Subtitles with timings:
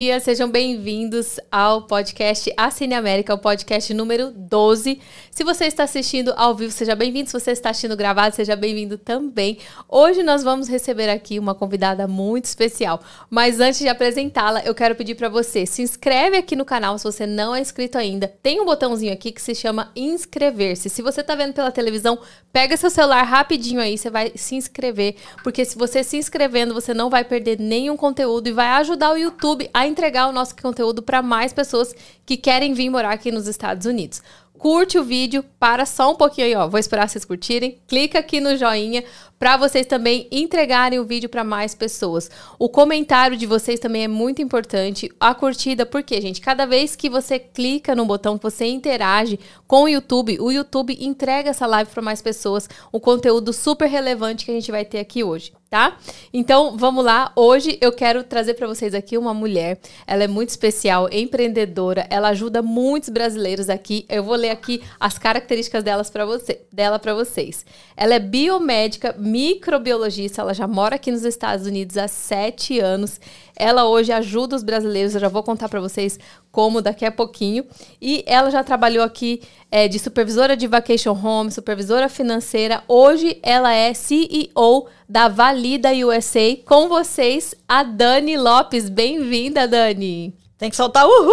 [0.00, 5.00] dia, sejam bem-vindos ao podcast A Cine América, o podcast número 12.
[5.28, 7.28] Se você está assistindo ao vivo, seja bem-vindo.
[7.28, 9.58] Se você está assistindo gravado, seja bem-vindo também.
[9.88, 13.00] Hoje nós vamos receber aqui uma convidada muito especial.
[13.28, 17.02] Mas antes de apresentá-la, eu quero pedir para você, se inscreve aqui no canal se
[17.02, 18.32] você não é inscrito ainda.
[18.40, 20.88] Tem um botãozinho aqui que se chama inscrever-se.
[20.88, 22.20] Se você está vendo pela televisão,
[22.52, 26.94] pega seu celular rapidinho aí, você vai se inscrever, porque se você se inscrevendo, você
[26.94, 31.02] não vai perder nenhum conteúdo e vai ajudar o YouTube a entregar o nosso conteúdo
[31.02, 34.22] para mais pessoas que querem vir morar aqui nos Estados Unidos.
[34.58, 36.66] Curte o vídeo, para só um pouquinho aí, ó.
[36.66, 37.78] Vou esperar vocês curtirem.
[37.86, 39.04] Clica aqui no joinha
[39.38, 42.28] para vocês também entregarem o vídeo para mais pessoas.
[42.58, 45.08] O comentário de vocês também é muito importante.
[45.20, 49.84] A curtida, porque, gente, cada vez que você clica no botão, que você interage com
[49.84, 52.68] o YouTube, o YouTube entrega essa live para mais pessoas.
[52.90, 55.96] O conteúdo super relevante que a gente vai ter aqui hoje tá?
[56.32, 57.30] Então, vamos lá.
[57.36, 59.78] Hoje eu quero trazer para vocês aqui uma mulher.
[60.06, 62.06] Ela é muito especial, empreendedora.
[62.08, 64.06] Ela ajuda muitos brasileiros aqui.
[64.08, 67.66] Eu vou ler aqui as características delas para você, dela para vocês.
[67.96, 70.40] Ela é biomédica, microbiologista.
[70.40, 73.20] Ela já mora aqui nos Estados Unidos há sete anos.
[73.58, 75.14] Ela hoje ajuda os brasileiros.
[75.14, 76.18] Eu já vou contar para vocês
[76.52, 77.66] como daqui a pouquinho.
[78.00, 82.82] E ela já trabalhou aqui é, de supervisora de vacation home, supervisora financeira.
[82.86, 86.56] Hoje ela é CEO da Valida USA.
[86.64, 88.88] Com vocês, a Dani Lopes.
[88.88, 90.47] Bem-vinda, Dani.
[90.58, 91.28] Tem que soltar uhul!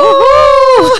[0.00, 0.98] Uhul!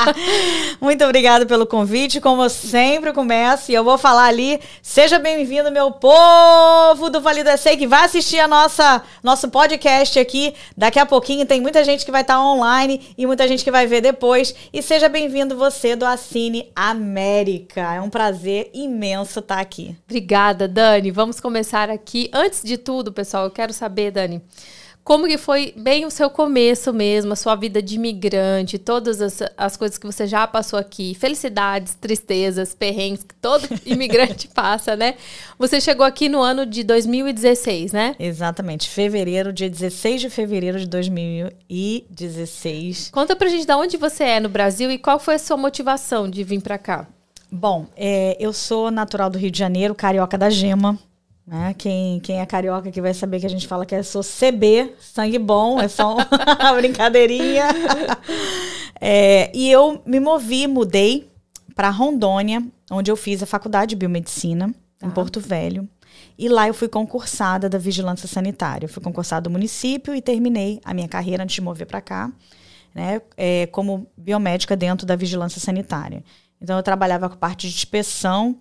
[0.80, 2.22] Muito obrigada pelo convite.
[2.22, 7.44] Como eu sempre começo, e eu vou falar ali, seja bem-vindo, meu povo do Vale
[7.44, 10.54] do SA, que vai assistir a nossa nosso podcast aqui.
[10.74, 13.86] Daqui a pouquinho tem muita gente que vai estar online e muita gente que vai
[13.86, 14.54] ver depois.
[14.72, 17.92] E seja bem-vindo você do Assine América.
[17.92, 19.94] É um prazer imenso estar aqui.
[20.08, 21.10] Obrigada, Dani.
[21.10, 22.30] Vamos começar aqui.
[22.32, 24.42] Antes de tudo, pessoal, eu quero saber, Dani,
[25.02, 29.42] como que foi bem o seu começo mesmo, a sua vida de imigrante, todas as,
[29.56, 35.16] as coisas que você já passou aqui, felicidades, tristezas, perrengues que todo imigrante passa, né?
[35.58, 38.14] Você chegou aqui no ano de 2016, né?
[38.18, 43.10] Exatamente, fevereiro, dia 16 de fevereiro de 2016.
[43.10, 46.28] Conta pra gente de onde você é no Brasil e qual foi a sua motivação
[46.28, 47.08] de vir para cá?
[47.50, 50.96] Bom, é, eu sou natural do Rio de Janeiro, carioca da Gema.
[51.46, 51.74] Né?
[51.76, 54.94] Quem, quem é carioca que vai saber que a gente fala que é sou CB,
[55.00, 56.16] sangue bom, é só
[56.60, 57.64] uma brincadeirinha.
[59.00, 61.30] É, e eu me movi, mudei
[61.74, 65.10] para Rondônia, onde eu fiz a faculdade de biomedicina, em ah.
[65.10, 65.88] Porto Velho.
[66.38, 68.86] E lá eu fui concursada da vigilância sanitária.
[68.86, 72.32] Eu fui concursada do município e terminei a minha carreira antes de mover para cá,
[72.94, 76.24] né, é, como biomédica dentro da vigilância sanitária.
[76.60, 78.58] Então eu trabalhava com parte de inspeção.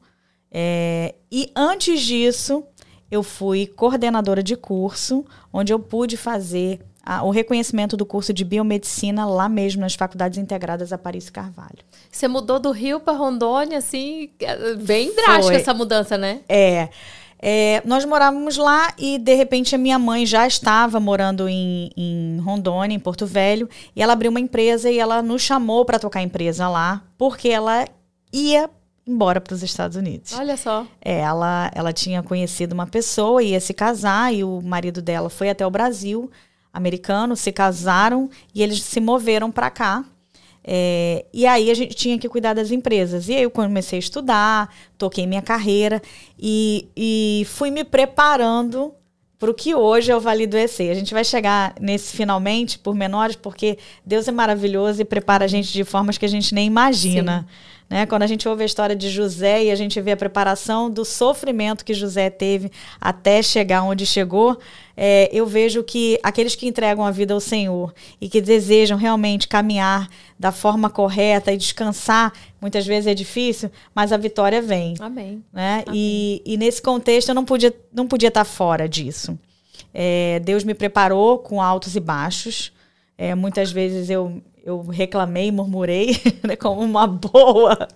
[0.51, 2.63] É, e antes disso,
[3.11, 8.43] eu fui coordenadora de curso, onde eu pude fazer a, o reconhecimento do curso de
[8.43, 11.79] biomedicina lá mesmo nas faculdades integradas a Paris Carvalho.
[12.11, 15.55] Você mudou do Rio para Rondônia, assim, é, bem drástica Foi.
[15.55, 16.41] essa mudança, né?
[16.47, 16.89] É.
[17.41, 22.37] É, nós morávamos lá e de repente a minha mãe já estava morando em, em
[22.41, 26.21] Rondônia, em Porto Velho, e ela abriu uma empresa e ela nos chamou para tocar
[26.21, 27.87] empresa lá, porque ela
[28.33, 28.69] ia
[29.09, 30.33] embora para os Estados Unidos.
[30.33, 30.85] Olha só.
[31.01, 35.49] É, ela, ela tinha conhecido uma pessoa, ia se casar, e o marido dela foi
[35.49, 36.29] até o Brasil,
[36.71, 40.05] americano, se casaram e eles se moveram para cá.
[40.63, 43.27] É, e aí a gente tinha que cuidar das empresas.
[43.27, 46.01] E aí eu comecei a estudar, toquei minha carreira
[46.37, 48.93] e, e fui me preparando
[49.39, 50.91] para o que hoje é o Vale do EC.
[50.91, 55.47] A gente vai chegar nesse finalmente por menores, porque Deus é maravilhoso e prepara a
[55.47, 57.47] gente de formas que a gente nem imagina.
[57.47, 57.78] Sim.
[57.89, 58.05] Né?
[58.05, 61.03] Quando a gente ouve a história de José e a gente vê a preparação do
[61.03, 64.59] sofrimento que José teve até chegar onde chegou,
[64.95, 69.47] é, eu vejo que aqueles que entregam a vida ao Senhor e que desejam realmente
[69.47, 70.07] caminhar
[70.37, 74.93] da forma correta e descansar, muitas vezes é difícil, mas a vitória vem.
[74.99, 75.43] Amém.
[75.51, 75.83] Né?
[75.87, 75.99] Amém.
[75.99, 79.37] E, e nesse contexto eu não podia, não podia estar fora disso.
[79.91, 82.71] É, Deus me preparou com altos e baixos.
[83.17, 87.87] É, muitas vezes eu eu reclamei, murmurei, né, como uma boa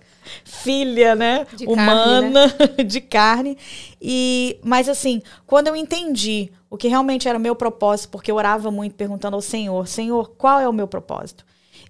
[0.44, 2.84] filha, né, de humana, carne, né?
[2.84, 3.58] de carne.
[4.00, 8.36] E, mas assim, quando eu entendi o que realmente era o meu propósito, porque eu
[8.36, 11.44] orava muito perguntando ao Senhor, Senhor, qual é o meu propósito?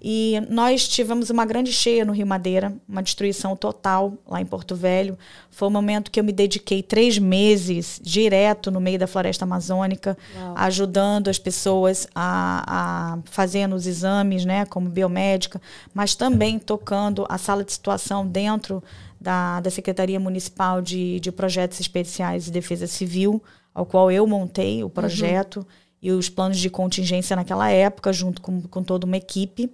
[0.07, 4.77] E nós tivemos uma grande cheia no Rio Madeira, uma destruição total lá em Porto
[4.77, 5.17] Velho.
[5.49, 10.15] Foi um momento que eu me dediquei três meses direto no meio da floresta amazônica,
[10.37, 10.53] Uau.
[10.59, 15.59] ajudando as pessoas a, a fazendo os exames, né, como biomédica,
[15.95, 18.85] mas também tocando a sala de situação dentro
[19.19, 23.43] da, da Secretaria Municipal de, de Projetos Especiais de Defesa Civil,
[23.75, 25.61] ao qual eu montei o projeto.
[25.61, 29.71] Uhum e os planos de contingência naquela época, junto com, com toda uma equipe.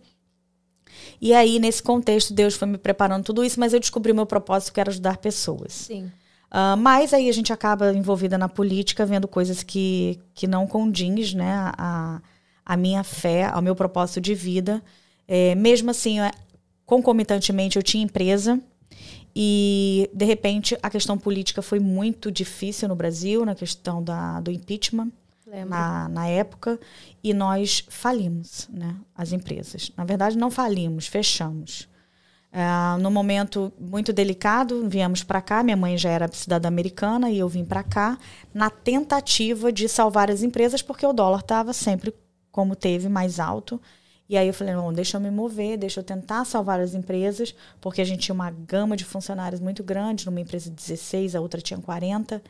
[1.20, 4.26] E aí, nesse contexto, Deus foi me preparando tudo isso, mas eu descobri o meu
[4.26, 5.72] propósito, que era ajudar pessoas.
[5.72, 6.10] Sim.
[6.50, 11.34] Uh, mas aí a gente acaba envolvida na política, vendo coisas que, que não condiz
[11.34, 12.20] né, a,
[12.64, 14.82] a minha fé, ao meu propósito de vida.
[15.28, 16.16] É, mesmo assim,
[16.84, 18.58] concomitantemente, eu tinha empresa
[19.34, 24.50] e, de repente, a questão política foi muito difícil no Brasil, na questão da, do
[24.50, 25.12] impeachment.
[25.64, 26.78] Na, na época,
[27.22, 29.90] e nós falimos, né, as empresas.
[29.96, 31.88] Na verdade, não falimos, fechamos.
[32.52, 35.62] Uh, no momento muito delicado, viemos para cá.
[35.62, 38.18] Minha mãe já era cidadã americana e eu vim para cá
[38.52, 42.12] na tentativa de salvar as empresas, porque o dólar estava sempre
[42.50, 43.80] como teve, mais alto.
[44.28, 47.54] E aí eu falei, não, deixa eu me mover, deixa eu tentar salvar as empresas,
[47.80, 51.40] porque a gente tinha uma gama de funcionários muito grande, numa empresa de 16, a
[51.40, 52.42] outra tinha 40.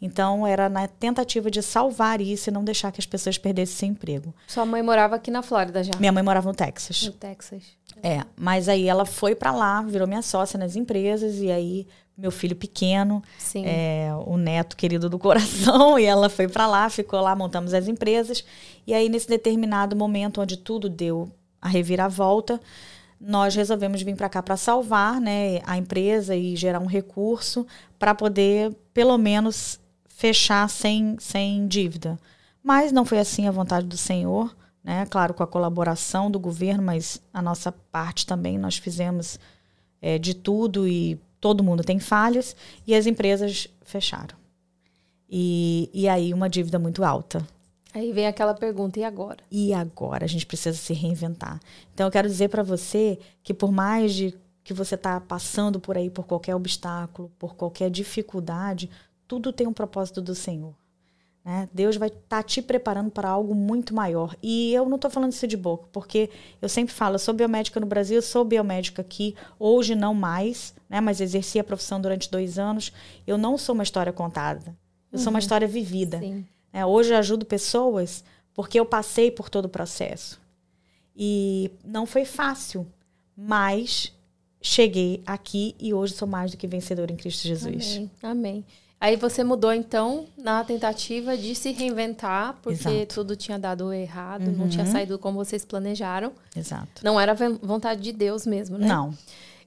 [0.00, 3.88] Então, era na tentativa de salvar isso e não deixar que as pessoas perdessem seu
[3.88, 4.34] emprego.
[4.46, 5.92] Sua mãe morava aqui na Flórida já?
[5.98, 7.06] Minha mãe morava no Texas.
[7.06, 7.62] No Texas.
[8.02, 11.86] É, mas aí ela foi para lá, virou minha sócia nas empresas, e aí
[12.18, 13.22] meu filho pequeno,
[13.64, 17.86] é, o neto querido do coração, e ela foi para lá, ficou lá, montamos as
[17.86, 18.44] empresas.
[18.84, 21.30] E aí, nesse determinado momento onde tudo deu
[21.62, 22.60] a reviravolta,
[23.20, 27.66] nós resolvemos vir para cá para salvar né, a empresa e gerar um recurso
[27.98, 32.18] para poder, pelo menos, fechar sem, sem dívida.
[32.62, 35.06] Mas não foi assim a vontade do Senhor, né?
[35.06, 39.38] Claro, com a colaboração do governo, mas a nossa parte também nós fizemos
[40.00, 42.56] é, de tudo e todo mundo tem falhas
[42.86, 44.36] e as empresas fecharam.
[45.28, 47.46] E, e aí uma dívida muito alta.
[47.98, 49.38] Aí vem aquela pergunta, e agora?
[49.50, 50.24] E agora?
[50.24, 51.58] A gente precisa se reinventar.
[51.92, 55.96] Então eu quero dizer para você que por mais de que você está passando por
[55.96, 58.88] aí por qualquer obstáculo, por qualquer dificuldade,
[59.26, 60.74] tudo tem um propósito do Senhor.
[61.44, 61.68] Né?
[61.72, 64.36] Deus vai estar tá te preparando para algo muito maior.
[64.40, 66.30] E eu não estou falando isso de boca, porque
[66.62, 71.00] eu sempre falo, eu sou biomédica no Brasil, sou biomédica aqui, hoje não mais, né?
[71.00, 72.92] mas exerci a profissão durante dois anos.
[73.26, 74.76] Eu não sou uma história contada,
[75.10, 75.24] eu uhum.
[75.24, 75.40] sou uma uhum.
[75.40, 76.20] história vivida.
[76.72, 76.84] Né?
[76.84, 78.24] Hoje eu ajudo pessoas
[78.54, 80.40] porque eu passei por todo o processo.
[81.16, 82.86] E não foi fácil,
[83.36, 84.12] mas
[84.60, 87.96] cheguei aqui e hoje sou mais do que vencedora em Cristo Jesus.
[87.96, 88.10] Amém.
[88.22, 88.64] Amém.
[89.00, 93.14] Aí você mudou, então, na tentativa de se reinventar, porque Exato.
[93.14, 94.56] tudo tinha dado errado, uhum.
[94.56, 94.90] não tinha uhum.
[94.90, 96.32] saído como vocês planejaram.
[96.56, 97.04] Exato.
[97.04, 97.32] Não era
[97.62, 98.88] vontade de Deus mesmo, né?
[98.88, 99.16] Não.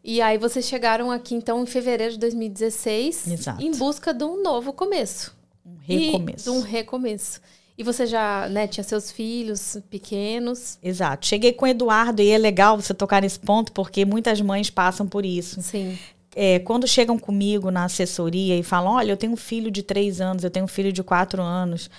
[0.03, 3.61] E aí vocês chegaram aqui, então, em fevereiro de 2016, Exato.
[3.63, 5.33] em busca de um novo começo.
[5.65, 6.49] Um recomeço.
[6.49, 7.41] E, um recomeço.
[7.77, 10.77] E você já né, tinha seus filhos pequenos.
[10.83, 11.25] Exato.
[11.25, 15.07] Cheguei com o Eduardo e é legal você tocar nesse ponto, porque muitas mães passam
[15.07, 15.61] por isso.
[15.61, 15.97] Sim
[16.35, 20.21] é, quando chegam comigo na assessoria e falam: olha, eu tenho um filho de três
[20.21, 21.89] anos, eu tenho um filho de quatro anos.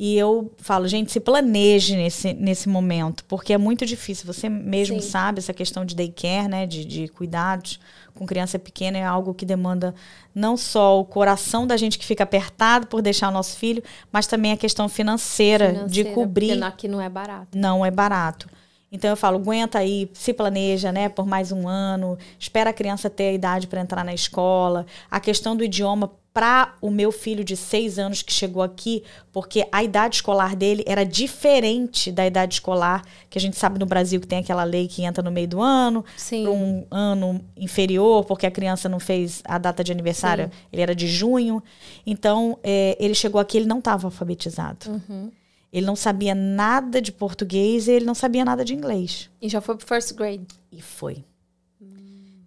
[0.00, 4.32] E eu falo, gente, se planeje nesse, nesse momento, porque é muito difícil.
[4.32, 5.10] Você mesmo Sim.
[5.10, 6.66] sabe essa questão de daycare, né?
[6.66, 7.80] De, de cuidados
[8.14, 9.92] com criança pequena é algo que demanda
[10.32, 14.28] não só o coração da gente que fica apertado por deixar o nosso filho, mas
[14.28, 16.62] também a questão financeira, financeira de cobrir.
[16.62, 17.58] Aqui não é barato.
[17.58, 18.48] Não é barato.
[18.92, 23.10] Então eu falo, aguenta aí, se planeja, né, por mais um ano, espera a criança
[23.10, 24.86] ter a idade para entrar na escola.
[25.10, 29.02] A questão do idioma para o meu filho de seis anos que chegou aqui,
[29.32, 33.84] porque a idade escolar dele era diferente da idade escolar que a gente sabe no
[33.84, 38.24] Brasil que tem aquela lei que entra no meio do ano, para um ano inferior,
[38.24, 40.50] porque a criança não fez a data de aniversário, Sim.
[40.72, 41.60] ele era de junho.
[42.06, 44.88] Então é, ele chegou aqui, ele não estava alfabetizado.
[44.88, 45.32] Uhum.
[45.72, 49.28] Ele não sabia nada de português e ele não sabia nada de inglês.
[49.42, 50.46] E já foi pro first grade?
[50.70, 51.24] E foi.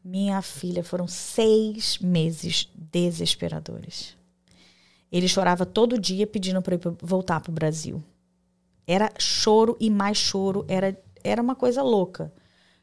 [0.03, 4.17] Minha filha, foram seis meses desesperadores.
[5.11, 8.01] Ele chorava todo dia pedindo para voltar para o Brasil.
[8.87, 12.33] Era choro e mais choro, era, era uma coisa louca.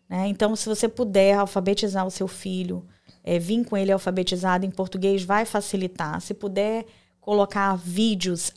[0.08, 0.28] Né?
[0.28, 2.86] Então, se você puder alfabetizar o seu filho,
[3.24, 6.20] é, vir com ele alfabetizado em português, vai facilitar.
[6.20, 6.86] Se puder
[7.20, 8.50] colocar vídeos,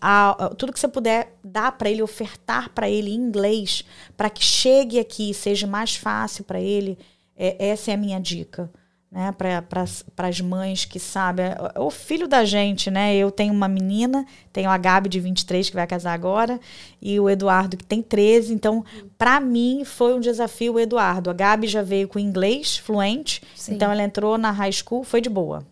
[0.58, 3.84] tudo que você puder dar para ele, ofertar para ele em inglês,
[4.15, 6.98] para que chegue aqui, seja mais fácil para ele.
[7.41, 8.69] É, essa é a minha dica.
[9.12, 13.13] Né, para as mães que sabem, é, o filho da gente, né?
[13.13, 16.57] Eu tenho uma menina, tenho a Gabi de 23 que vai casar agora
[17.01, 18.86] e o Eduardo que tem 13, então
[19.17, 21.29] para mim foi um desafio o Eduardo.
[21.29, 23.74] A Gabi já veio com inglês fluente, Sim.
[23.74, 25.67] então ela entrou na high school, foi de boa.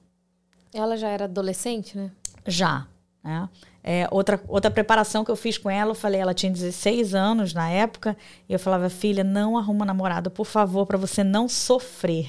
[0.73, 2.11] Ela já era adolescente, né?
[2.45, 2.88] Já.
[3.23, 3.47] Né?
[3.91, 7.55] É, outra, outra preparação que eu fiz com ela, eu falei, ela tinha 16 anos
[7.55, 8.15] na época,
[8.48, 12.27] e eu falava, filha, não arruma namorado, por favor, para você não sofrer.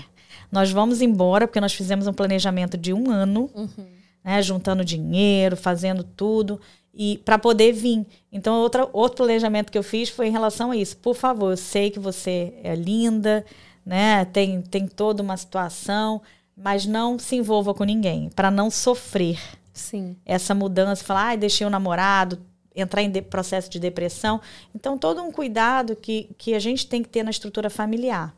[0.51, 3.87] Nós vamos embora, porque nós fizemos um planejamento de um ano, uhum.
[4.25, 6.59] né, juntando dinheiro, fazendo tudo.
[6.95, 8.07] e para poder vir.
[8.33, 10.97] Então, outra, outro planejamento que eu fiz foi em relação a isso.
[10.97, 13.45] Por favor, eu sei que você é linda,
[13.85, 14.25] né?
[14.25, 16.23] Tem, tem toda uma situação,
[16.57, 19.39] mas não se envolva com ninguém, para não sofrer.
[19.73, 20.17] Sim.
[20.25, 22.39] Essa mudança, falar, ai, deixei o namorado,
[22.75, 24.41] entrar em processo de depressão.
[24.75, 28.35] Então, todo um cuidado que, que a gente tem que ter na estrutura familiar.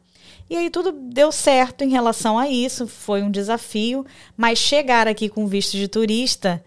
[0.49, 4.05] E aí tudo deu certo em relação a isso, foi um desafio,
[4.37, 6.63] mas chegar aqui com visto de turista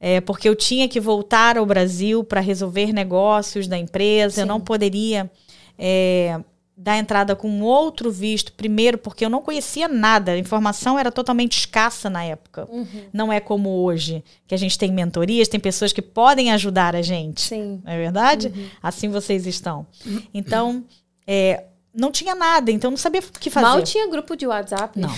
[0.00, 4.40] é, porque eu tinha que voltar ao Brasil para resolver negócios da empresa, Sim.
[4.42, 5.30] eu não poderia
[5.78, 6.38] é,
[6.76, 11.58] dar entrada com outro visto, primeiro porque eu não conhecia nada, a informação era totalmente
[11.58, 12.68] escassa na época.
[12.70, 13.04] Uhum.
[13.12, 17.00] Não é como hoje, que a gente tem mentorias, tem pessoas que podem ajudar a
[17.00, 17.40] gente.
[17.40, 17.80] Sim.
[17.82, 18.48] Não é verdade?
[18.48, 18.68] Uhum.
[18.82, 19.86] Assim vocês estão.
[20.34, 20.84] Então,
[21.26, 21.64] é,
[21.94, 23.66] não tinha nada, então não sabia o que fazer.
[23.66, 25.00] Mal tinha grupo de WhatsApp.
[25.00, 25.14] Não.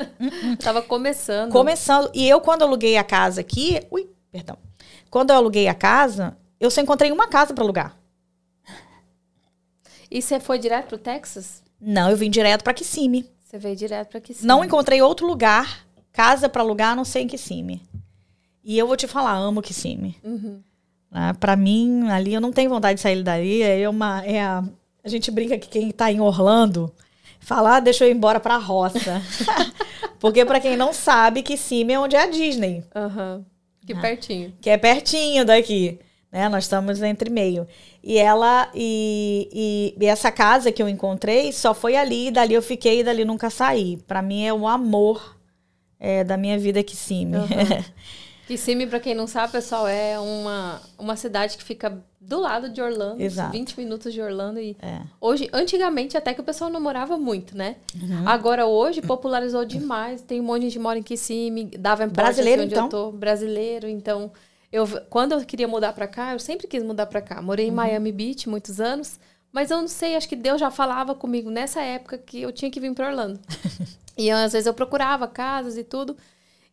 [0.62, 1.52] Tava começando.
[1.52, 2.10] Começando.
[2.14, 3.80] E eu, quando aluguei a casa aqui.
[3.90, 4.56] Ui, perdão.
[5.10, 7.96] Quando eu aluguei a casa, eu só encontrei uma casa para alugar.
[10.16, 11.62] E você foi direto pro Texas?
[11.78, 13.28] Não, eu vim direto para Kissimmee.
[13.44, 14.48] Você veio direto para Kissimmee.
[14.48, 17.82] Não encontrei outro lugar, casa para alugar, não sei em Kissimmee.
[18.64, 20.16] E eu vou te falar, amo Kissimmee.
[20.24, 20.62] Uhum.
[21.12, 23.60] Ah, para mim, ali eu não tenho vontade de sair dali.
[23.60, 24.64] É uma, é a,
[25.04, 26.90] a gente brinca que quem tá em Orlando
[27.38, 29.20] falar, ah, deixa eu ir embora pra roça.
[30.18, 32.82] Porque para quem não sabe, Kissimmee é onde é a Disney.
[32.94, 33.44] Uhum.
[33.86, 34.54] Que ah, pertinho.
[34.62, 36.00] Que é pertinho daqui.
[36.36, 36.50] Né?
[36.50, 37.66] Nós estamos entre meio.
[38.04, 39.48] E ela e,
[39.98, 43.24] e, e, essa casa que eu encontrei só foi ali, dali eu fiquei e dali
[43.24, 43.96] nunca saí.
[44.06, 45.34] Para mim é o amor
[45.98, 47.38] é, da minha vida Kissimmee.
[47.38, 47.84] Uhum.
[48.46, 52.82] Kissimmee, para quem não sabe, pessoal, é uma, uma cidade que fica do lado de
[52.82, 53.52] Orlando, Exato.
[53.52, 55.00] 20 minutos de Orlando e é.
[55.18, 57.76] hoje, antigamente até que o pessoal não morava muito, né?
[57.94, 58.28] Uhum.
[58.28, 62.64] Agora hoje popularizou demais, tem um monte de gente que mora em Kissimmee, dava brasileiro
[62.64, 62.84] onde então?
[62.84, 64.30] eu tô, brasileiro, então
[64.72, 67.40] eu quando eu queria mudar para cá, eu sempre quis mudar para cá.
[67.40, 67.76] Morei em uhum.
[67.76, 69.18] Miami Beach muitos anos,
[69.52, 72.70] mas eu não sei, acho que Deus já falava comigo nessa época que eu tinha
[72.70, 73.40] que vir para Orlando.
[74.16, 76.16] e eu, às vezes eu procurava casas e tudo.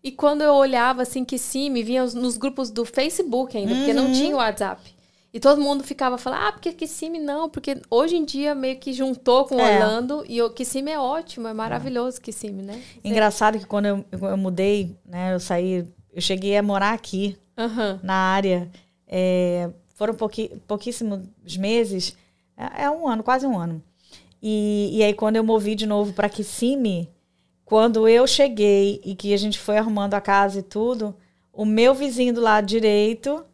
[0.04, 3.78] E quando eu olhava assim que sim, me vinha nos grupos do Facebook ainda, uhum.
[3.78, 4.14] porque não uhum.
[4.14, 4.94] tinha o WhatsApp.
[5.34, 8.94] E todo mundo ficava falando, ah, porque Kissimmee não, porque hoje em dia meio que
[8.94, 9.80] juntou com é.
[9.80, 12.80] Orlando e o Kissimmee é ótimo, é maravilhoso Kissimmee, né?
[13.04, 18.00] Engraçado que quando eu, eu mudei, né, eu saí, eu cheguei a morar aqui, uhum.
[18.02, 18.70] na área,
[19.08, 22.16] é, foram pouqui, pouquíssimos meses,
[22.58, 23.82] é, é, um ano, quase um ano.
[24.42, 27.10] E, e aí quando eu movi de novo para Kissimmee,
[27.64, 31.16] quando eu cheguei e que a gente foi arrumando a casa e tudo,
[31.52, 33.46] o meu vizinho do lado direito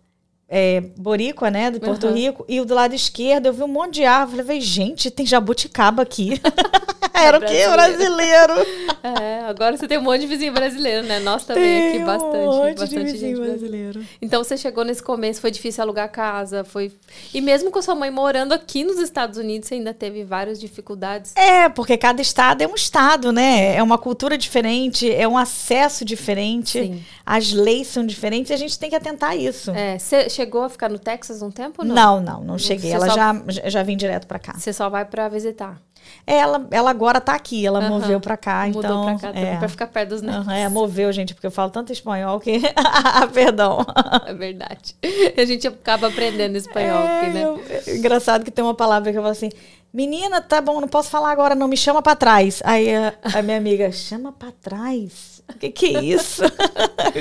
[0.50, 2.14] é, Boricua, né, de Porto uhum.
[2.14, 4.42] Rico, e o do lado esquerdo eu vi um monte de árvore.
[4.44, 6.42] Falei, gente, tem jabuticaba aqui.
[7.14, 7.68] Era o quê?
[7.68, 8.54] Brasileiro.
[9.02, 11.20] É, agora você tem um monte de vizinho brasileiro, né?
[11.20, 12.36] Nós também tem aqui, bastante.
[12.36, 14.06] Um monte bastante de vizinho brasileiro.
[14.22, 16.92] Então você chegou nesse começo, foi difícil alugar casa, foi.
[17.34, 21.34] E mesmo com sua mãe morando aqui nos Estados Unidos, você ainda teve várias dificuldades.
[21.38, 23.74] É, porque cada estado é um estado, né?
[23.74, 27.04] É uma cultura diferente, é um acesso diferente, Sim.
[27.30, 29.70] As leis são diferentes e a gente tem que atentar a isso.
[29.70, 31.86] É, você chegou a ficar no Texas um tempo?
[31.86, 32.90] Não, não, não, não cheguei.
[32.90, 33.14] Você Ela só...
[33.14, 34.56] já, já vim direto para cá.
[34.58, 35.80] Você só vai para visitar?
[36.26, 37.90] Ela, ela agora tá aqui, ela uhum.
[37.90, 39.04] moveu para cá, Mudou então.
[39.04, 39.58] Mudou pra cá é.
[39.58, 40.48] pra ficar perto dos netos.
[40.48, 42.62] Uhum, é, moveu, gente, porque eu falo tanto espanhol que.
[43.32, 43.86] Perdão.
[44.26, 44.96] É verdade.
[45.38, 47.44] A gente acaba aprendendo espanhol é, aqui, né?
[47.44, 49.50] Eu, é engraçado que tem uma palavra que eu falo assim:
[49.94, 52.62] menina, tá bom, não posso falar agora, não, me chama para trás.
[52.66, 55.40] Aí a, a minha amiga, chama para trás?
[55.50, 56.44] O que, que é isso?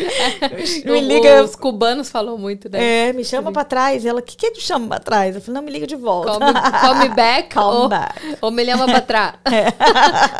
[0.84, 1.42] me liga.
[1.42, 3.08] Os cubanos falam muito, né?
[3.08, 4.04] É, me chama para trás.
[4.04, 5.34] Ela, o que, que te chama para trás?
[5.34, 6.32] Eu falei, não, me liga de volta.
[6.32, 8.36] Come, back, come ou, back.
[8.42, 9.34] ou me leva para trás.
[9.46, 9.72] É.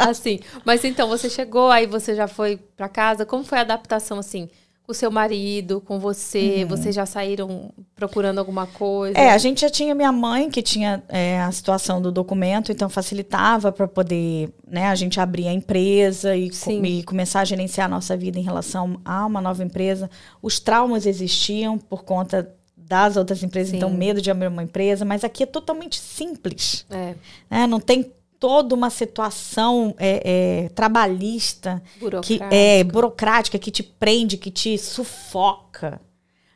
[0.06, 0.38] assim.
[0.66, 3.24] Mas então, você chegou, aí você já foi para casa.
[3.24, 4.50] Como foi a adaptação, assim?
[4.88, 6.62] O seu marido, com você?
[6.62, 6.68] Uhum.
[6.68, 9.18] Vocês já saíram procurando alguma coisa?
[9.18, 12.88] É, a gente já tinha minha mãe que tinha é, a situação do documento, então
[12.88, 16.50] facilitava para poder, né, a gente abrir a empresa e,
[16.82, 20.10] e, começar a gerenciar a nossa vida em relação a uma nova empresa.
[20.40, 23.94] Os traumas existiam por conta das outras empresas, então, Sim.
[23.94, 26.86] então medo de abrir uma empresa, mas aqui é totalmente simples.
[26.88, 27.14] É.
[27.50, 27.66] Né?
[27.66, 30.22] Não tem toda uma situação é,
[30.64, 31.82] é, trabalhista
[32.22, 36.00] que é burocrática que te prende, que te sufoca.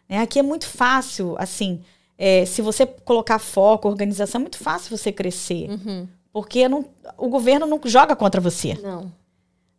[0.08, 0.18] Né?
[0.18, 1.80] Aqui é muito fácil, assim,
[2.16, 6.06] é, se você colocar foco, organização, é muito fácil você crescer, uhum.
[6.32, 6.84] porque não,
[7.18, 8.78] o governo não joga contra você.
[8.80, 9.10] Não.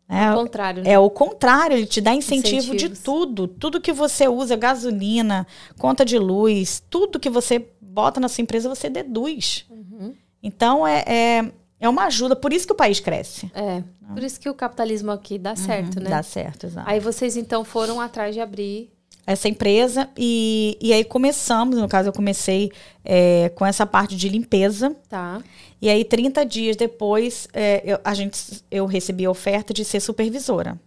[0.09, 0.83] É, o contrário.
[0.83, 0.91] Né?
[0.91, 2.97] É o contrário, ele te dá incentivo Incentivos.
[2.97, 3.47] de tudo.
[3.47, 5.47] Tudo que você usa, gasolina,
[5.79, 9.65] conta de luz, tudo que você bota na sua empresa, você deduz.
[9.69, 10.13] Uhum.
[10.41, 11.51] Então, é, é
[11.83, 13.51] é uma ajuda, por isso que o país cresce.
[13.53, 16.09] É, por isso que o capitalismo aqui dá certo, uhum, né?
[16.11, 16.89] Dá certo, exato.
[16.89, 18.89] Aí vocês então foram atrás de abrir
[19.27, 22.71] essa empresa e, e aí começamos, no caso eu comecei
[23.03, 24.95] é, com essa parte de limpeza.
[25.09, 25.41] Tá.
[25.81, 29.99] E aí 30 dias depois é, eu, a gente, eu recebi a oferta de ser
[29.99, 30.79] supervisora.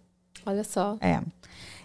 [0.47, 0.97] Olha só.
[0.99, 1.21] É.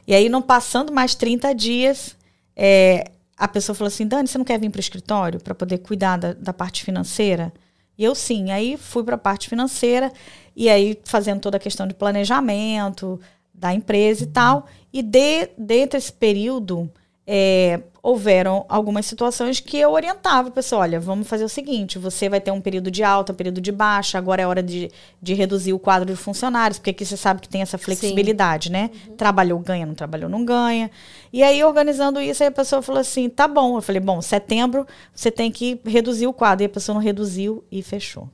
[0.06, 2.16] E aí não passando mais 30 dias,
[2.56, 5.78] é, a pessoa falou assim, Dani, você não quer vir para o escritório para poder
[5.78, 7.52] cuidar da, da parte financeira?
[7.96, 10.12] E eu sim, aí fui para a parte financeira
[10.56, 13.20] e aí fazendo toda a questão de planejamento
[13.54, 14.66] da empresa e tal.
[14.92, 16.90] E de, dentro desse período,
[17.26, 22.28] é, houveram algumas situações que eu orientava a pessoa, olha, vamos fazer o seguinte, você
[22.28, 25.32] vai ter um período de alta, um período de baixa, agora é hora de, de
[25.32, 28.72] reduzir o quadro de funcionários, porque aqui você sabe que tem essa flexibilidade, Sim.
[28.72, 28.90] né?
[29.06, 29.16] Uhum.
[29.16, 30.90] Trabalhou, ganha, não trabalhou, não ganha.
[31.32, 33.76] E aí, organizando isso, aí a pessoa falou assim, tá bom.
[33.78, 36.64] Eu falei, bom, setembro você tem que reduzir o quadro.
[36.64, 38.28] E a pessoa não reduziu e fechou.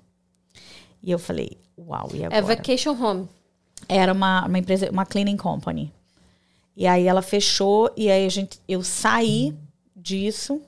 [1.02, 2.38] E eu falei, uau, e é agora?
[2.38, 3.28] É Vacation Home.
[3.88, 5.92] Era uma, uma empresa, uma cleaning company.
[6.78, 9.52] E aí ela fechou e aí a gente, eu saí
[9.97, 10.62] disso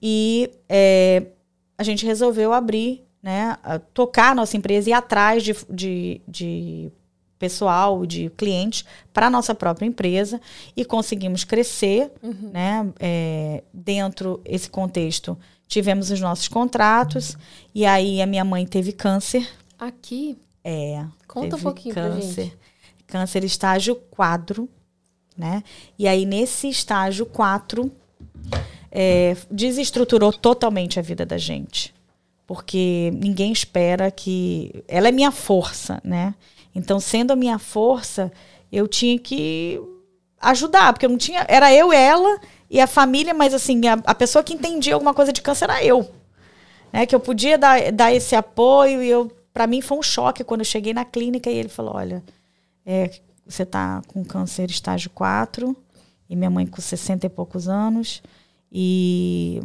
[0.00, 1.28] e é,
[1.78, 3.56] a gente resolveu abrir, né,
[3.94, 6.92] tocar a nossa empresa e ir atrás de, de, de
[7.38, 10.38] pessoal, de clientes para a nossa própria empresa
[10.76, 12.50] e conseguimos crescer, uhum.
[12.52, 15.36] né, é, dentro esse contexto.
[15.66, 17.38] Tivemos os nossos contratos
[17.74, 19.48] e aí a minha mãe teve câncer.
[19.78, 20.36] Aqui?
[20.62, 21.06] É.
[21.26, 22.58] Conta um pouquinho câncer, pra gente.
[23.06, 24.68] Câncer estágio 4
[25.36, 25.62] né?
[25.98, 27.90] E aí, nesse estágio 4,
[28.90, 31.94] é, desestruturou totalmente a vida da gente.
[32.46, 34.84] Porque ninguém espera que.
[34.86, 36.34] Ela é minha força, né?
[36.74, 38.32] Então, sendo a minha força,
[38.70, 39.80] eu tinha que
[40.40, 41.44] ajudar, porque eu não tinha.
[41.48, 42.40] Era eu, ela
[42.70, 45.84] e a família, mas assim, a, a pessoa que entendia alguma coisa de câncer era
[45.84, 46.08] eu.
[46.92, 47.04] Né?
[47.06, 49.30] Que eu podia dar, dar esse apoio e eu.
[49.52, 52.22] Para mim foi um choque quando eu cheguei na clínica e ele falou: olha,
[52.84, 53.10] é,
[53.46, 55.76] você está com câncer estágio 4
[56.28, 58.22] e minha mãe com 60 e poucos anos
[58.70, 59.62] e,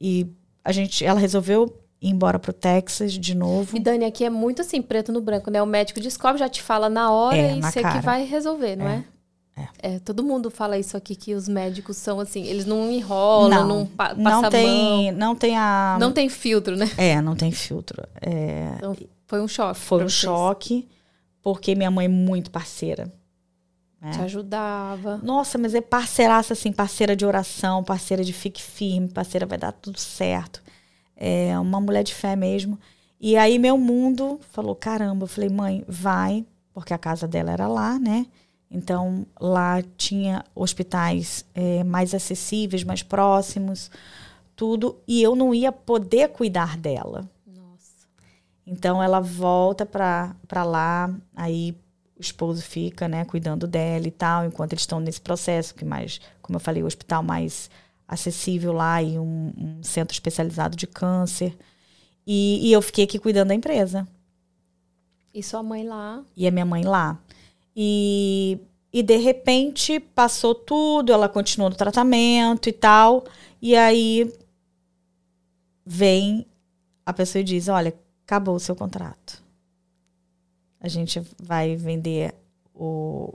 [0.00, 0.26] e
[0.64, 3.76] a gente ela resolveu ir embora pro Texas de novo.
[3.76, 5.62] E Dani, aqui é muito assim, preto no branco, né?
[5.62, 8.88] O médico descobre, já te fala na hora é, e você que vai resolver, não
[8.88, 9.04] é?
[9.56, 9.68] é?
[9.82, 9.98] É.
[9.98, 13.86] todo mundo fala isso aqui que os médicos são assim, eles não enrolam, não, não
[13.86, 15.18] pa não tem, mão.
[15.18, 16.90] não tem a não tem filtro, né?
[16.96, 18.02] É, não tem filtro.
[18.20, 18.74] É...
[18.76, 19.80] Então, foi um choque.
[19.80, 20.12] Foi um vocês.
[20.12, 20.88] choque
[21.42, 23.12] porque minha mãe é muito parceira.
[24.02, 24.10] É.
[24.10, 25.20] Te ajudava.
[25.22, 29.70] Nossa, mas é parceiraça, assim, parceira de oração, parceira de fique firme, parceira vai dar
[29.70, 30.60] tudo certo.
[31.16, 32.76] É uma mulher de fé mesmo.
[33.20, 37.68] E aí meu mundo falou, caramba, eu falei, mãe, vai, porque a casa dela era
[37.68, 38.26] lá, né?
[38.68, 43.88] Então lá tinha hospitais é, mais acessíveis, mais próximos,
[44.56, 47.30] tudo, e eu não ia poder cuidar dela.
[47.46, 48.08] Nossa.
[48.66, 51.76] Então ela volta para lá, aí
[52.22, 56.20] o esposo fica, né, cuidando dela e tal, enquanto eles estão nesse processo, que mais,
[56.40, 57.68] como eu falei, o hospital mais
[58.06, 61.56] acessível lá e um, um centro especializado de câncer.
[62.26, 64.06] E, e, eu fiquei aqui cuidando da empresa.
[65.34, 66.22] E sua mãe lá?
[66.36, 67.18] E a minha mãe lá.
[67.74, 68.58] E,
[68.92, 73.24] e de repente passou tudo, ela continuou no tratamento e tal.
[73.60, 74.32] E aí
[75.84, 76.46] vem
[77.04, 79.41] a pessoa e diz: Olha, acabou o seu contrato
[80.82, 82.34] a gente vai vender
[82.74, 83.32] o,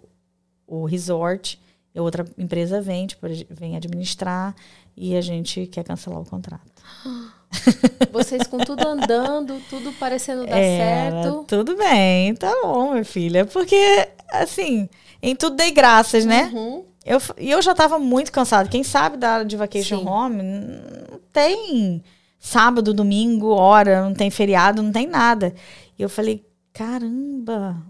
[0.68, 1.60] o resort,
[1.96, 4.54] e outra empresa vem, tipo, vem administrar
[4.96, 6.84] e a gente quer cancelar o contrato.
[8.12, 11.46] Vocês com tudo andando, tudo parecendo dar é, certo.
[11.48, 13.46] Tudo bem, tá bom, minha filha.
[13.46, 14.90] Porque, assim,
[15.22, 16.52] em tudo dei graças, né?
[16.54, 16.84] Uhum.
[17.06, 18.68] Eu, e eu já tava muito cansada.
[18.68, 20.08] Quem sabe da área de vacation Sim.
[20.08, 22.04] home, não tem
[22.38, 25.56] sábado, domingo, hora, não tem feriado, não tem nada.
[25.98, 26.46] E eu falei,
[26.78, 27.84] Caramba!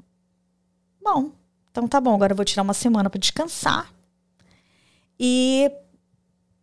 [1.03, 1.31] Bom,
[1.69, 3.91] então tá bom, agora eu vou tirar uma semana para descansar.
[5.19, 5.69] E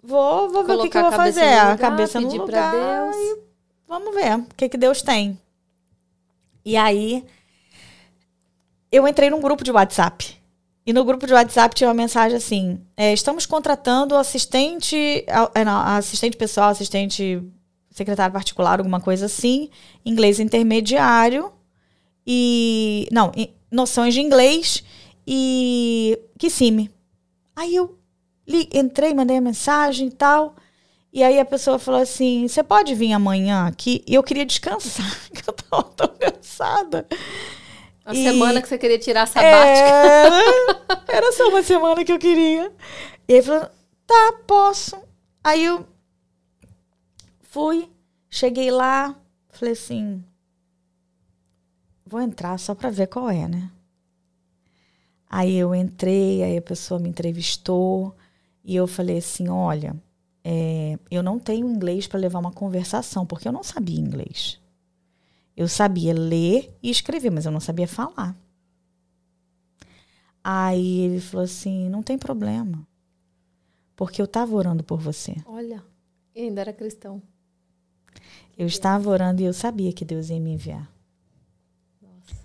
[0.02, 1.44] vou, vou ver o que, que eu vou fazer.
[1.44, 2.72] Lugar, a cabeça no lugar.
[2.72, 3.38] Deus.
[3.86, 5.38] vamos ver o que, que Deus tem.
[6.64, 7.26] E aí,
[8.90, 10.40] eu entrei num grupo de WhatsApp.
[10.86, 15.78] E no grupo de WhatsApp tinha uma mensagem assim: é, estamos contratando assistente, é, não,
[15.78, 17.42] assistente pessoal, assistente
[17.90, 19.68] secretário particular, alguma coisa assim,
[20.06, 21.52] inglês intermediário
[22.26, 23.08] e.
[23.10, 23.32] Não,
[23.70, 24.84] noções de inglês
[25.26, 26.88] e que sim
[27.56, 27.98] Aí eu
[28.46, 30.56] li, entrei, mandei a mensagem e tal.
[31.12, 34.02] E aí a pessoa falou assim: Você pode vir amanhã aqui?
[34.06, 37.06] E eu queria descansar, que eu tava tão cansada.
[38.04, 39.48] A e semana que você queria tirar sabática.
[39.48, 42.72] Era, era só uma semana que eu queria.
[43.28, 43.70] E ele falou:
[44.06, 44.96] Tá, posso.
[45.42, 45.86] Aí eu
[47.42, 47.88] fui,
[48.28, 49.14] cheguei lá,
[49.50, 50.24] falei assim:
[52.14, 53.72] vou entrar só para ver qual é, né?
[55.28, 58.14] Aí eu entrei, aí a pessoa me entrevistou
[58.64, 59.96] E eu falei assim: olha,
[60.44, 64.60] é, eu não tenho inglês para levar uma conversação, porque eu não sabia inglês.
[65.56, 68.36] Eu sabia ler e escrever, mas eu não sabia falar.
[70.42, 72.86] Aí ele falou assim: não tem problema,
[73.96, 75.36] porque eu estava orando por você.
[75.46, 75.82] Olha,
[76.36, 77.20] ainda era cristão.
[78.56, 80.93] Eu estava orando e eu sabia que Deus ia me enviar.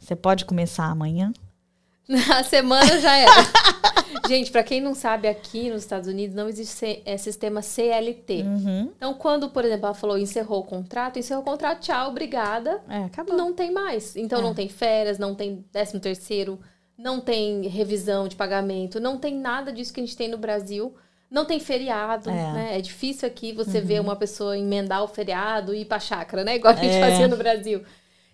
[0.10, 1.32] Você pode começar amanhã?
[2.10, 3.32] Na semana já era.
[4.28, 8.42] Gente, para quem não sabe, aqui nos Estados Unidos não existe é, sistema CLT.
[8.42, 8.92] Uhum.
[8.98, 12.82] Então, quando, por exemplo, ela falou encerrou o contrato, encerrou o contrato, tchau, obrigada.
[12.90, 13.38] É, acabou.
[13.38, 14.16] Não tem mais.
[14.16, 14.42] Então, É.
[14.42, 16.60] não tem férias, não tem décimo terceiro,
[16.98, 20.92] não tem revisão de pagamento, não tem nada disso que a gente tem no Brasil.
[21.30, 22.34] Não tem feriado, É.
[22.34, 22.54] Uhum.
[22.54, 22.78] né?
[22.80, 26.56] É difícil aqui você ver uma pessoa emendar o feriado e ir pra chácara, né?
[26.56, 27.00] Igual a gente É.
[27.08, 27.84] fazia no Brasil.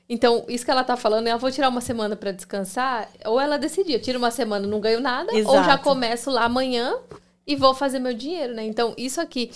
[0.08, 3.58] Então, isso que ela tá falando, ela vou tirar uma semana pra descansar, ou ela
[3.58, 5.84] decidir, eu tiro uma semana, não ganho nada, ou já Exato.
[5.84, 6.96] começo lá amanhã
[7.48, 8.64] e vou fazer meu dinheiro, né?
[8.66, 9.50] Então, isso aqui,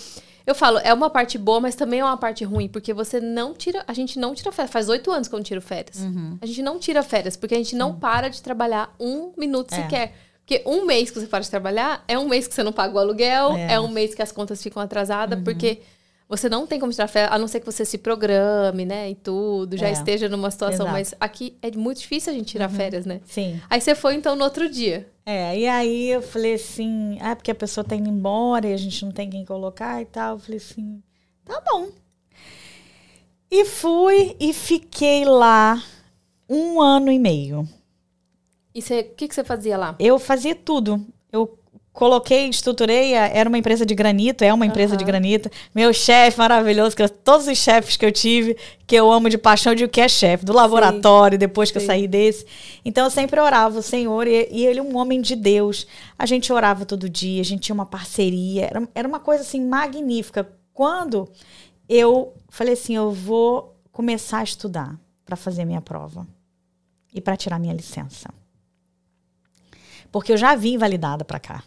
[0.44, 3.54] eu falo, é uma parte boa, mas também é uma parte ruim, porque você não
[3.54, 4.72] tira, a gente não tira férias.
[4.72, 6.00] Faz oito anos que eu não tiro férias.
[6.00, 6.36] Uhum.
[6.40, 9.76] A gente não tira férias, porque a gente não para de trabalhar um minuto É.
[9.82, 10.14] sequer.
[10.44, 12.92] Porque um mês que você para de trabalhar é um mês que você não paga
[12.96, 13.74] o aluguel, É.
[13.74, 15.80] é, um mês que as contas ficam atrasadas, porque
[16.30, 19.14] você não tem como tirar férias, a não ser que você se programe, né, e
[19.16, 19.92] tudo, já É.
[19.92, 20.86] esteja numa situação.
[20.86, 20.92] Exato.
[20.92, 23.20] Mas aqui é muito difícil a gente tirar férias, né?
[23.26, 23.60] Sim.
[23.68, 25.06] Aí você foi, então, no outro dia.
[25.26, 28.76] É, e aí eu falei assim, ah, porque a pessoa tá indo embora e a
[28.76, 30.36] gente não tem quem colocar e tal.
[30.36, 31.02] Eu falei assim,
[31.44, 31.88] tá bom.
[33.50, 35.82] E fui e fiquei lá
[36.48, 37.68] um ano e meio.
[38.74, 38.82] E o
[39.16, 39.96] que, que você fazia lá?
[39.98, 41.04] Eu fazia tudo.
[41.32, 41.58] Eu
[41.92, 45.10] coloquei, estruturei, a- era uma empresa de granito, é uma empresa de Aham.
[45.12, 45.50] granito.
[45.74, 49.36] Meu chefe maravilhoso, que eu- todos os chefes que eu tive, que eu amo de
[49.36, 51.86] paixão, eu digo que é chefe, do laboratório, depois que eu Sim.
[51.88, 52.46] saí desse.
[52.84, 55.86] Então eu sempre orava o Senhor, e, e ele um homem de Deus.
[56.18, 59.64] A gente orava todo dia, a gente tinha uma parceria, era, era uma coisa assim
[59.64, 60.48] magnífica.
[60.72, 61.28] Quando
[61.88, 66.26] eu falei assim, eu vou começar a estudar para fazer minha prova
[67.12, 68.28] e para tirar minha licença.
[70.12, 71.62] Porque eu já vim validada para cá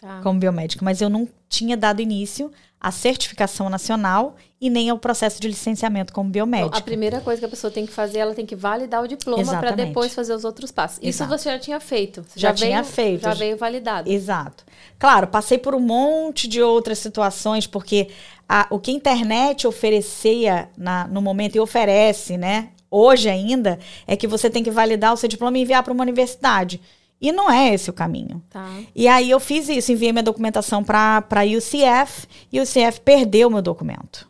[0.00, 0.20] Tá.
[0.22, 5.40] como biomédica, mas eu não tinha dado início à certificação nacional e nem ao processo
[5.40, 6.76] de licenciamento como Então, biomédica.
[6.76, 9.58] a primeira coisa que a pessoa tem que fazer, ela tem que validar o diploma
[9.58, 10.98] para depois fazer os outros passos.
[10.98, 11.30] Isso Exato.
[11.38, 12.22] você já tinha feito.
[12.28, 13.22] Você Já veio, tinha feito.
[13.22, 14.10] Já veio validado.
[14.10, 14.64] Exato.
[14.98, 18.08] Claro, passei por um monte de outras situações, porque
[18.46, 24.14] a- o que a internet oferecia na- no momento e oferece, né, hoje ainda, é
[24.14, 26.80] que você tem que validar o seu diploma e enviar para uma universidade.
[27.20, 28.42] E não é esse o caminho.
[28.50, 28.68] Tá.
[28.94, 33.48] E aí eu fiz isso, enviei minha documentação para a UCF e o UCF perdeu
[33.48, 34.28] meu documento.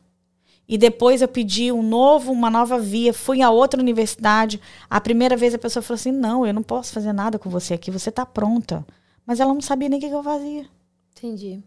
[0.69, 4.61] E depois eu pedi um novo, uma nova via, fui a outra universidade.
[4.91, 7.75] A primeira vez a pessoa falou assim: "Não, eu não posso fazer nada com você
[7.75, 8.85] aqui, você está pronta".
[9.25, 10.67] Mas ela não sabia nem o que, que eu fazia.
[11.17, 11.63] Entendi.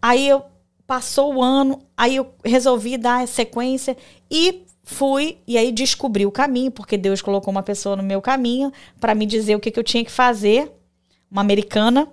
[0.00, 0.42] Aí eu
[0.86, 3.96] passou o ano, aí eu resolvi dar a sequência
[4.30, 8.72] e fui e aí descobri o caminho, porque Deus colocou uma pessoa no meu caminho
[9.00, 10.70] para me dizer o que, que eu tinha que fazer,
[11.30, 12.06] uma americana.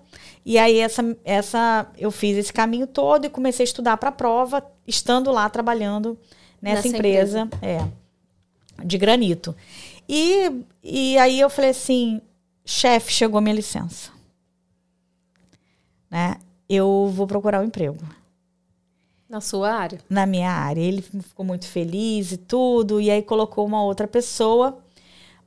[0.45, 4.13] E aí essa essa eu fiz esse caminho todo e comecei a estudar para a
[4.13, 6.17] prova, estando lá trabalhando
[6.61, 7.85] nessa, Nessa empresa, é,
[8.83, 9.55] de granito.
[10.07, 12.19] E, e aí eu falei assim,
[12.65, 14.11] chefe, chegou minha licença.
[16.09, 16.37] Né?
[16.67, 17.99] Eu vou procurar um emprego
[19.29, 19.99] Na sua área.
[20.09, 20.81] na minha área.
[20.81, 24.79] Ele ficou muito feliz e tudo, e aí colocou uma outra pessoa,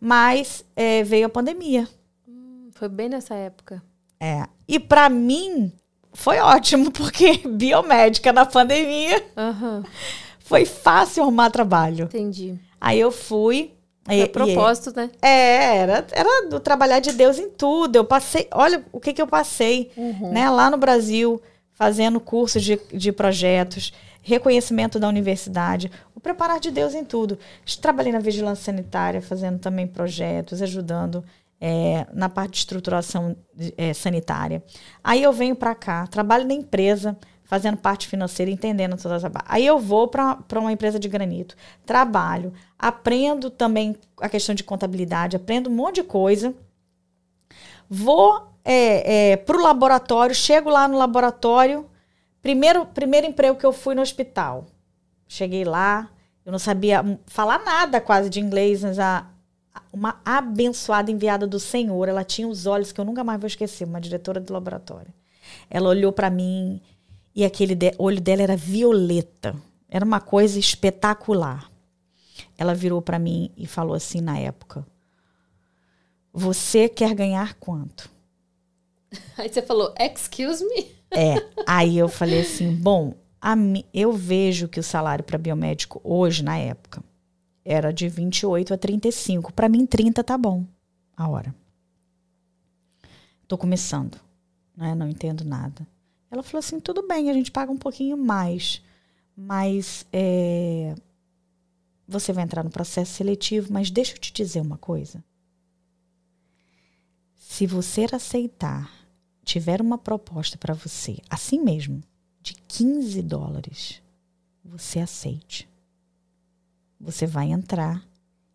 [0.01, 1.89] mas é, veio a pandemia.
[2.29, 3.83] Hum, Foi bem nessa época.
[4.21, 4.45] É.
[4.69, 5.73] E para mim
[6.13, 9.83] foi ótimo, porque biomédica na pandemia Aham.
[10.39, 12.05] foi fácil arrumar trabalho.
[12.05, 12.59] Entendi.
[12.81, 13.73] Aí eu fui.
[14.09, 15.11] E- a propósito, né?
[15.15, 17.97] e- é, era, era do trabalhar de Deus em tudo.
[17.97, 19.91] Eu passei, olha o que, que eu passei.
[19.97, 20.33] Uhum.
[20.33, 21.41] né, lá no Brasil,
[21.83, 23.93] fazendo cursos de, de projetos,
[24.23, 27.37] reconhecimento da universidade, o preparar de Deus em tudo.
[27.81, 31.25] Trabalhei na vigilância sanitária, fazendo também projetos, ajudando
[31.61, 33.35] é, na parte de estruturação
[33.77, 34.63] é, sanitária.
[35.03, 39.33] Aí eu venho para cá, trabalho na empresa, fazendo parte financeira, entendendo todas as.
[39.47, 45.35] Aí eu vou para uma empresa de granito, trabalho, aprendo também a questão de contabilidade,
[45.35, 46.55] aprendo um monte de coisa.
[47.91, 51.87] Vou é, para o laboratório, chego lá no laboratório.
[52.41, 54.67] Primeiro, primeiro emprego que eu fui no hospital.
[55.29, 56.11] Cheguei lá,
[56.45, 59.27] eu não sabia falar nada quase de inglês, mas a-
[59.93, 63.85] uma abençoada enviada do Senhor, ela tinha os olhos que eu nunca mais vou esquecer,
[63.85, 65.13] uma diretora do laboratório.
[65.71, 66.81] Ela olhou para mim
[67.35, 69.55] e aquele de- olho dela era violeta.
[69.89, 71.71] Era uma coisa espetacular.
[72.59, 74.87] Ela virou para mim e falou assim na época:
[76.33, 78.11] Você quer ganhar quanto?
[79.37, 80.93] Aí você falou, excuse me?
[81.15, 81.35] É.
[81.67, 83.13] Aí eu falei assim: bom,
[83.55, 87.05] mi, eu vejo que o salário para biomédico hoje, na época,
[87.63, 89.53] era de 28 a 35.
[89.53, 90.65] Para mim, 30 tá bom
[91.15, 91.55] a hora.
[93.47, 94.19] Tô começando,
[94.75, 94.95] né?
[94.95, 95.87] Não entendo nada.
[96.31, 98.83] Ela falou assim: tudo bem, a gente paga um pouquinho mais,
[99.37, 100.95] mas é,
[102.09, 103.71] você vai entrar no processo seletivo.
[103.71, 105.23] Mas deixa eu te dizer uma coisa.
[107.37, 109.02] Se você aceitar,
[109.45, 112.03] tiver uma proposta para você, assim mesmo,
[112.41, 114.03] de 15 dólares,
[114.65, 115.69] você aceite
[117.03, 118.07] você vai entrar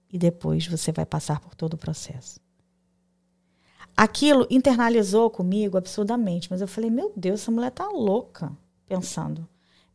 [0.10, 2.40] e depois você vai passar por todo o processo.
[3.96, 8.56] Aquilo internalizou comigo absurdamente, mas eu falei: meu Deus, essa mulher tá louca,
[8.88, 9.48] pensando.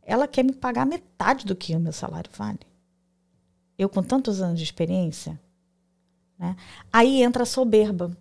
[0.03, 2.59] Ela quer me pagar metade do que o meu salário vale.
[3.77, 5.39] Eu, com tantos anos de experiência.
[6.37, 6.55] Né?
[6.91, 8.15] Aí entra a soberba.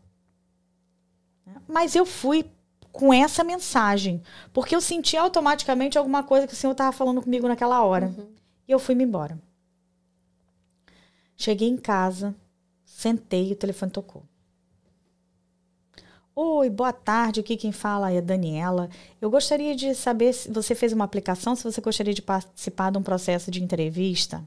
[1.68, 2.48] Mas eu fui
[2.92, 7.48] com essa mensagem, porque eu senti automaticamente alguma coisa que o Senhor estava falando comigo
[7.48, 8.06] naquela hora.
[8.06, 8.28] Uhum.
[8.68, 9.38] E eu fui-me embora.
[11.36, 12.34] Cheguei em casa,
[12.84, 14.22] sentei e o telefone tocou.
[16.34, 17.40] Oi, boa tarde.
[17.40, 18.88] Aqui quem fala é a Daniela.
[19.20, 22.98] Eu gostaria de saber se você fez uma aplicação, se você gostaria de participar de
[22.98, 24.42] um processo de entrevista.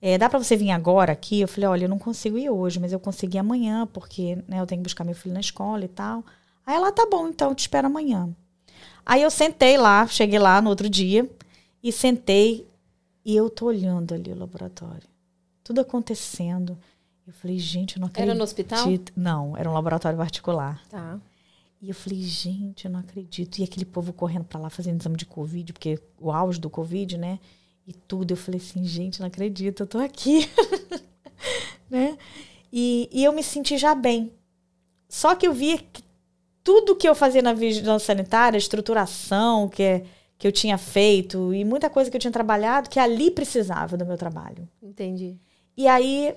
[0.00, 1.40] É, dá para você vir agora aqui?
[1.40, 4.66] Eu falei, olha, eu não consigo ir hoje, mas eu consegui amanhã, porque né, eu
[4.66, 6.24] tenho que buscar meu filho na escola e tal.
[6.66, 8.28] Aí ela, tá bom, então eu te espero amanhã.
[9.04, 11.30] Aí eu sentei lá, cheguei lá no outro dia
[11.82, 12.66] e sentei
[13.24, 15.16] e eu tô olhando ali o laboratório
[15.66, 16.78] tudo acontecendo.
[17.26, 18.30] Eu falei, gente, eu não acredito.
[18.30, 18.86] Era no hospital?
[19.16, 20.80] Não, era um laboratório particular.
[20.88, 21.20] Tá.
[21.82, 23.58] E eu falei, gente, eu não acredito.
[23.58, 27.18] E aquele povo correndo para lá fazendo exame de Covid, porque o auge do Covid,
[27.18, 27.40] né?
[27.84, 28.30] E tudo.
[28.30, 30.48] Eu falei assim, gente, não acredito, eu tô aqui.
[31.90, 32.16] né?
[32.72, 34.32] E, e eu me senti já bem.
[35.08, 36.02] Só que eu vi que
[36.66, 40.02] tudo que eu fazia na vigilância sanitária, estruturação que, é,
[40.36, 44.04] que eu tinha feito e muita coisa que eu tinha trabalhado, que ali precisava do
[44.04, 44.68] meu trabalho.
[44.82, 45.36] Entendi.
[45.76, 46.34] E aí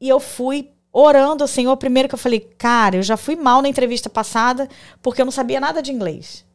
[0.00, 1.76] e eu fui orando ao Senhor.
[1.78, 4.68] Primeiro que eu falei, cara, eu já fui mal na entrevista passada
[5.02, 6.46] porque eu não sabia nada de inglês.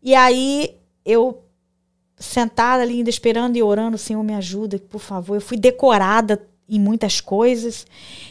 [0.00, 1.42] E aí eu
[2.16, 5.34] sentada ali ainda esperando e orando, Senhor, me ajuda, por favor.
[5.34, 7.84] Eu fui decorada em muitas coisas.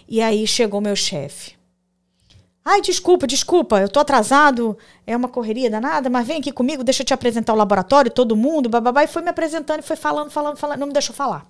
[0.08, 1.62] E aí chegou meu chefe.
[2.66, 7.02] Ai, desculpa, desculpa, eu tô atrasado, é uma correria danada, mas vem aqui comigo, deixa
[7.02, 9.04] eu te apresentar o laboratório, todo mundo, bababá.
[9.04, 11.46] E foi me apresentando e foi falando, falando, falando, não me deixou falar.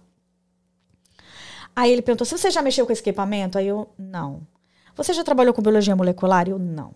[1.75, 3.57] Aí ele perguntou: se você já mexeu com esse equipamento?
[3.57, 4.41] Aí eu, não.
[4.95, 6.47] Você já trabalhou com biologia molecular?
[6.47, 6.93] Eu, não.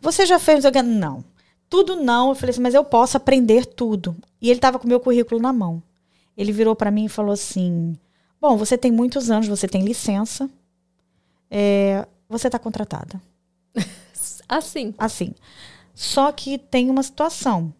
[0.00, 0.64] Você já fez?
[0.84, 1.24] Não.
[1.68, 2.30] Tudo não.
[2.30, 4.16] Eu falei assim, mas eu posso aprender tudo.
[4.40, 5.82] E ele estava com o meu currículo na mão.
[6.36, 7.94] Ele virou para mim e falou assim:
[8.40, 10.48] Bom, você tem muitos anos, você tem licença,
[11.50, 13.20] é, você está contratada.
[14.48, 14.94] Assim.
[14.98, 15.34] Assim.
[15.94, 17.72] Só que tem uma situação.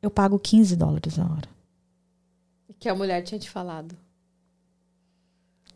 [0.00, 1.48] Eu pago 15 dólares a hora.
[2.78, 3.96] Que a mulher tinha te falado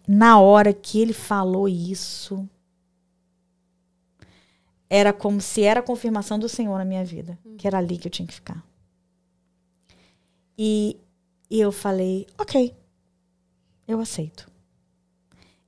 [0.07, 2.49] na hora que ele falou isso,
[4.89, 7.57] era como se era a confirmação do Senhor na minha vida, hum.
[7.57, 8.63] que era ali que eu tinha que ficar.
[10.59, 10.99] E,
[11.49, 12.75] e eu falei, ok,
[13.89, 14.51] eu aceito.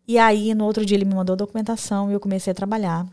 [0.07, 3.07] E aí, no outro dia, ele me mandou a documentação e eu comecei a trabalhar.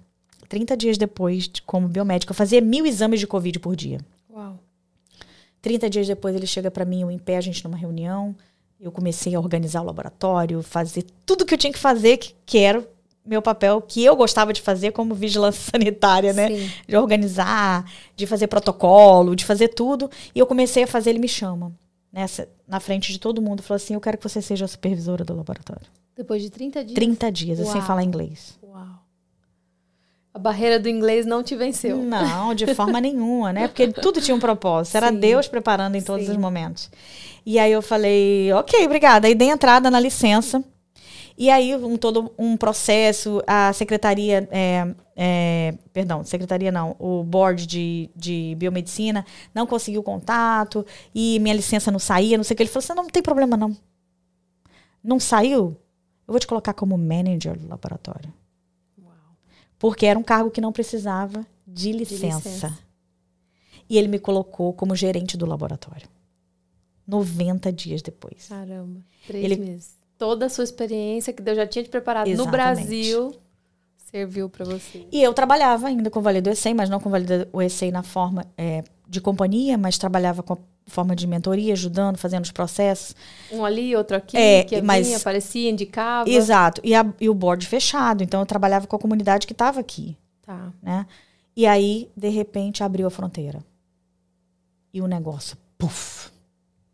[0.52, 4.02] 30 dias depois, como biomédica, eu fazia mil exames de Covid por dia.
[4.30, 4.60] Uau.
[5.62, 8.36] 30 dias depois, ele chega para mim, eu em pé, a gente numa reunião.
[8.78, 12.58] Eu comecei a organizar o laboratório, fazer tudo que eu tinha que fazer, que, que
[12.58, 12.86] era
[13.26, 16.50] meu papel, que eu gostava de fazer como vigilância sanitária, né?
[16.50, 16.72] Sim.
[16.86, 20.12] De organizar, de fazer protocolo, de fazer tudo.
[20.36, 21.72] E eu comecei a fazer, ele me chama.
[22.12, 25.24] Nessa, na frente de todo mundo, falou assim: Eu quero que você seja a supervisora
[25.24, 25.88] do laboratório.
[26.14, 26.96] Depois de 30 dias?
[26.96, 27.72] 30 dias, Uau.
[27.72, 28.60] sem falar inglês.
[30.34, 31.98] A barreira do inglês não te venceu.
[31.98, 33.68] Não, de forma nenhuma, né?
[33.68, 34.96] Porque tudo tinha um propósito.
[34.96, 35.20] Era Sim.
[35.20, 36.32] Deus preparando em todos Sim.
[36.32, 36.90] os momentos.
[37.46, 39.28] E aí eu falei, ok, obrigada.
[39.28, 40.64] Aí dei entrada na licença.
[41.38, 47.66] E aí, um, todo um processo, a secretaria, é, é, perdão, secretaria não, o board
[47.66, 52.64] de, de biomedicina não conseguiu contato e minha licença não saía, não sei o que.
[52.64, 53.76] Ele falou assim: não, não tem problema não.
[55.04, 55.76] Não saiu?
[56.28, 58.32] Eu vou te colocar como manager do laboratório.
[59.82, 62.20] Porque era um cargo que não precisava de licença.
[62.20, 62.80] de licença.
[63.90, 66.08] E ele me colocou como gerente do laboratório.
[67.08, 68.48] 90 dias depois.
[68.48, 69.98] Caramba, três ele, meses.
[70.20, 72.46] Toda a sua experiência que Deus já tinha te preparado exatamente.
[72.46, 73.36] no Brasil
[74.12, 75.08] serviu para você.
[75.12, 77.60] E eu trabalhava ainda com o Vale do ESEI, mas não com o Vale do
[77.60, 82.44] ESEI na forma é, de companhia, mas trabalhava com a forma de mentoria, ajudando, fazendo
[82.44, 83.16] os processos.
[83.52, 86.30] Um ali, outro aqui, é, que mas, vinha, aparecia, indicava.
[86.30, 86.82] Exato.
[86.84, 88.24] E, a, e o board fechado.
[88.24, 90.18] Então, eu trabalhava com a comunidade que estava aqui.
[90.42, 90.72] Tá.
[90.82, 91.06] Né?
[91.56, 93.64] E aí, de repente, abriu a fronteira.
[94.94, 96.30] e o negócio, puf.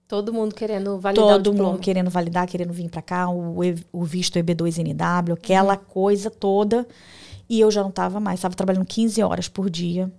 [0.07, 3.57] Todo mundo querendo validar Todo mundo querendo validar, querendo vir para cá, o,
[3.91, 6.87] o visto EB2NW, aquela coisa toda.
[7.49, 10.11] E eu já não estava mais, estava trabalhando 15 horas por dia.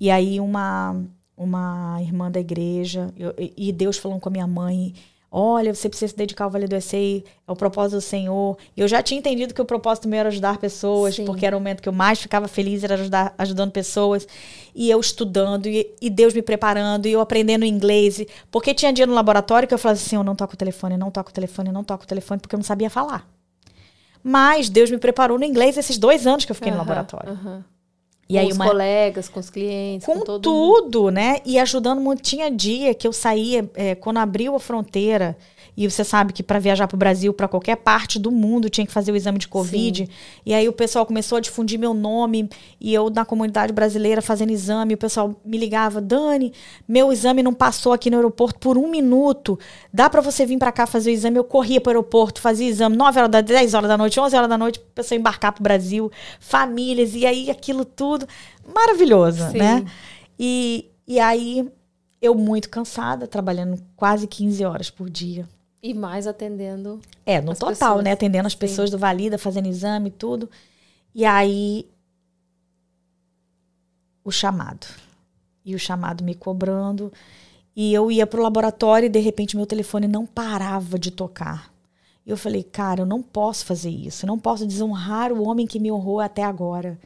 [0.00, 1.04] E aí uma
[1.42, 4.94] uma irmã da igreja eu- e Deus falando com a minha mãe,
[5.30, 8.56] olha, você precisa se dedicar ao Vale do ECI, é o propósito do Senhor.
[8.76, 11.24] Eu já tinha entendido que o propósito meu era ajudar pessoas, Sim.
[11.24, 14.28] porque era o momento que eu mais ficava feliz, era ajudar, ajudando pessoas.
[14.74, 18.22] E eu estudando, e, e Deus me preparando, e eu aprendendo inglês.
[18.50, 21.10] Porque tinha dia no laboratório que eu falava assim, eu não toco o telefone, não
[21.10, 23.26] toco o telefone, não toco o telefone, porque eu não sabia falar.
[24.22, 27.32] Mas Deus me preparou no inglês esses dois anos que eu fiquei no Aham, laboratório.
[27.32, 27.64] aham.
[28.32, 30.82] E com aí os uma, colegas, com os clientes, com, com todo mundo.
[30.82, 31.40] tudo, né?
[31.44, 32.22] E ajudando muito.
[32.22, 35.36] Tinha dia que eu saía, é, quando abriu a fronteira,
[35.76, 38.86] e você sabe que para viajar para o Brasil, para qualquer parte do mundo, tinha
[38.86, 40.08] que fazer o exame de Covid.
[40.44, 42.48] E aí o pessoal começou a difundir meu nome,
[42.80, 46.52] e eu na comunidade brasileira fazendo exame, o pessoal me ligava, Dani,
[46.86, 49.58] meu exame não passou aqui no aeroporto por um minuto.
[49.92, 51.38] Dá para você vir para cá fazer o exame?
[51.38, 54.36] Eu corria para o aeroporto, fazia exame 9 horas da 10 horas da noite, 11
[54.36, 58.26] horas da noite, a pessoa embarcar para o Brasil, famílias, e aí aquilo tudo.
[58.74, 59.58] Maravilhoso, Sim.
[59.58, 59.84] né?
[60.38, 61.66] E, e aí,
[62.20, 65.48] eu muito cansada, trabalhando quase 15 horas por dia.
[65.82, 67.00] E mais atendendo.
[67.26, 68.12] É, no total, pessoas, né?
[68.12, 68.58] Atendendo as sim.
[68.58, 70.48] pessoas do Valida, fazendo exame e tudo.
[71.12, 71.86] E aí,
[74.24, 74.86] o chamado.
[75.64, 77.12] E o chamado me cobrando.
[77.74, 81.72] E eu ia pro laboratório e, de repente, meu telefone não parava de tocar.
[82.24, 84.24] E eu falei, cara, eu não posso fazer isso.
[84.24, 86.98] Eu não posso desonrar o homem que me honrou até agora.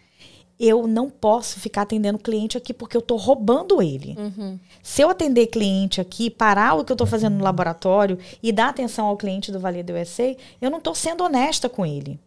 [0.58, 4.16] Eu não posso ficar atendendo cliente aqui porque eu tô roubando ele.
[4.18, 4.58] Uhum.
[4.82, 8.70] Se eu atender cliente aqui, parar o que eu estou fazendo no laboratório e dar
[8.70, 12.18] atenção ao cliente do Vale do USA, eu não estou sendo honesta com ele.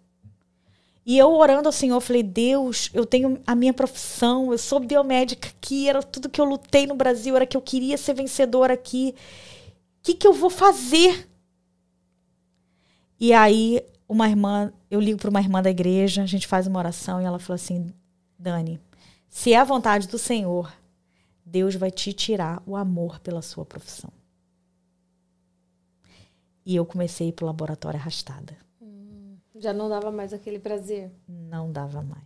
[1.10, 5.50] E eu orando ao Senhor, falei, Deus, eu tenho a minha profissão, eu sou biomédica
[5.50, 9.16] aqui, era tudo que eu lutei no Brasil, era que eu queria ser vencedora aqui.
[10.00, 11.28] O que, que eu vou fazer?
[13.20, 16.78] E aí, uma irmã, eu ligo para uma irmã da igreja, a gente faz uma
[16.78, 17.92] oração e ela falou assim:
[18.40, 18.80] Dani,
[19.28, 20.74] se é a vontade do Senhor,
[21.46, 24.12] Deus vai te tirar o amor pela sua profissão.
[26.66, 28.56] E eu comecei a ir pro laboratório arrastada.
[29.58, 31.12] Já não dava mais aquele prazer.
[31.28, 32.24] Não dava mais.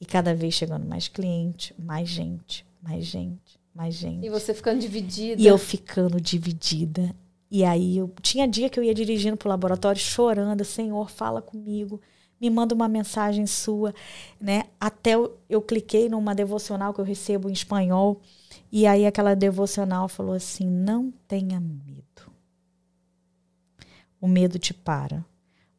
[0.00, 4.24] E cada vez chegando mais cliente, mais gente, mais gente, mais gente.
[4.24, 5.42] E você ficando dividida.
[5.42, 7.14] E eu ficando dividida.
[7.50, 12.00] E aí eu tinha dia que eu ia dirigindo pro laboratório chorando, Senhor, fala comigo,
[12.40, 13.94] me manda uma mensagem sua,
[14.40, 14.64] né?
[14.80, 18.20] Até eu, eu cliquei numa devocional que eu recebo em espanhol,
[18.70, 22.32] e aí aquela devocional falou assim: "Não tenha medo.
[24.20, 25.24] O medo te para.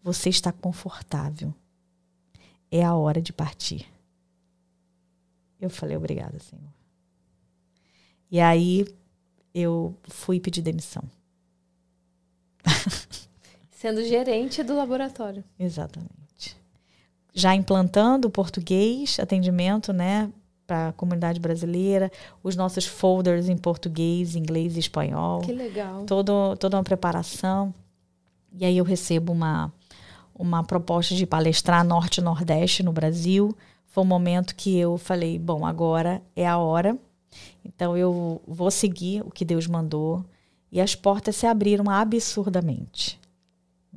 [0.01, 1.53] Você está confortável.
[2.71, 3.87] É a hora de partir."
[5.59, 6.73] Eu falei: "Obrigada, Senhor."
[8.31, 8.85] E aí
[9.53, 11.03] eu fui pedir demissão.
[13.71, 15.43] Sendo gerente do laboratório.
[15.57, 16.18] Exatamente.
[17.33, 20.29] Já implantando o português, atendimento, né,
[20.65, 22.11] para a comunidade brasileira,
[22.43, 26.05] os nossos folders em português, inglês e espanhol, Que legal.
[26.05, 27.73] todo, toda uma preparação.
[28.55, 29.73] E aí eu recebo uma,
[30.35, 33.55] uma proposta de palestrar Norte e Nordeste no Brasil.
[33.87, 36.95] Foi um momento que eu falei, bom, agora é a hora.
[37.65, 40.23] Então eu vou seguir o que Deus mandou.
[40.71, 43.19] E as portas se abriram absurdamente.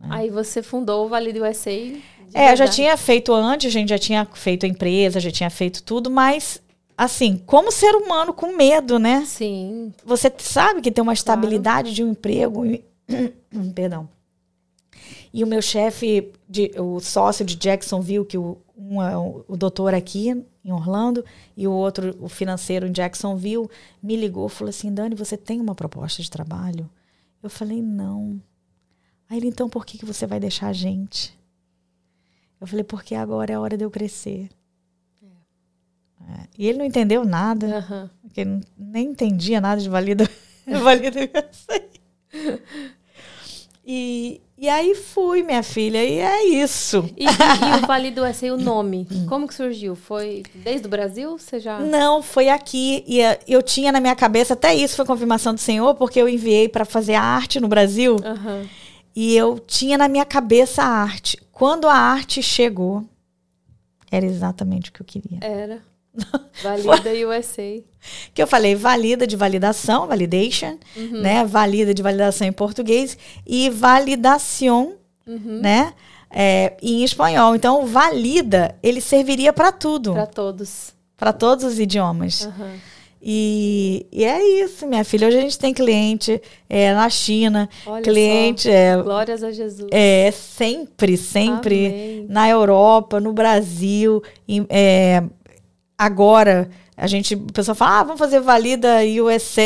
[0.09, 1.71] Aí você fundou o Vale do USA.
[2.33, 5.31] De É, eu já tinha feito antes, a gente já tinha feito a empresa, já
[5.31, 6.61] tinha feito tudo, mas
[6.97, 9.25] assim, como ser humano com medo, né?
[9.27, 9.92] Sim.
[10.05, 12.85] Você sabe que tem uma estabilidade de um emprego, e-
[13.75, 14.09] perdão.
[15.33, 19.57] E o meu chefe, de- o sócio de Jacksonville, que o, um é o, o
[19.57, 20.29] doutor aqui
[20.64, 21.25] em Orlando
[21.57, 23.68] e o outro, o financeiro em Jacksonville,
[24.03, 26.88] me ligou, falou assim, Dani, você tem uma proposta de trabalho?
[27.42, 28.40] Eu falei, não.
[29.29, 31.37] Aí ele, então, por que, que você vai deixar a gente?
[32.62, 34.48] Eu falei, porque agora é a hora de eu crescer.
[36.20, 36.46] É.
[36.57, 38.11] E ele não entendeu nada, Aham.
[38.22, 40.30] porque ele nem entendia nada de valida,
[40.64, 41.18] valida
[43.84, 47.05] e, e aí fui, minha filha, e é isso.
[47.16, 49.97] E, e- o Vale do USA, o nome, como que surgiu?
[49.97, 51.37] Foi desde o Brasil?
[51.37, 51.80] Você já...
[51.80, 53.03] Não, foi aqui.
[53.09, 56.28] E eh, eu tinha na minha cabeça, até isso foi confirmação do Senhor, porque eu
[56.28, 58.18] enviei para fazer a arte no Brasil.
[58.24, 58.68] Aham.
[59.14, 61.37] E eu tinha na minha cabeça a arte.
[61.63, 63.05] Quando a arte chegou,
[64.11, 65.39] era exatamente o que eu queria.
[65.41, 65.81] Era.
[66.61, 67.81] Valida USA.
[68.35, 71.45] Que eu falei valida de validação, validation, né?
[71.45, 75.95] Valida de validação em português e validação, né?
[76.29, 77.55] É, em espanhol.
[77.55, 80.93] Então, valida, ele serviria para tudo, Para todos.
[81.17, 82.45] para todos os idiomas.
[82.45, 82.73] Aham.
[83.25, 85.29] E, e é isso, minha filha.
[85.29, 88.70] Hoje a gente tem cliente é, na China, Olha cliente só.
[88.70, 89.89] é, Glórias a Jesus.
[89.93, 92.27] é sempre, sempre Amém.
[92.29, 94.20] na Europa, no Brasil.
[94.49, 95.23] em- é,
[95.97, 99.62] agora a gente, o pessoal fala, ah, vamos fazer valida USA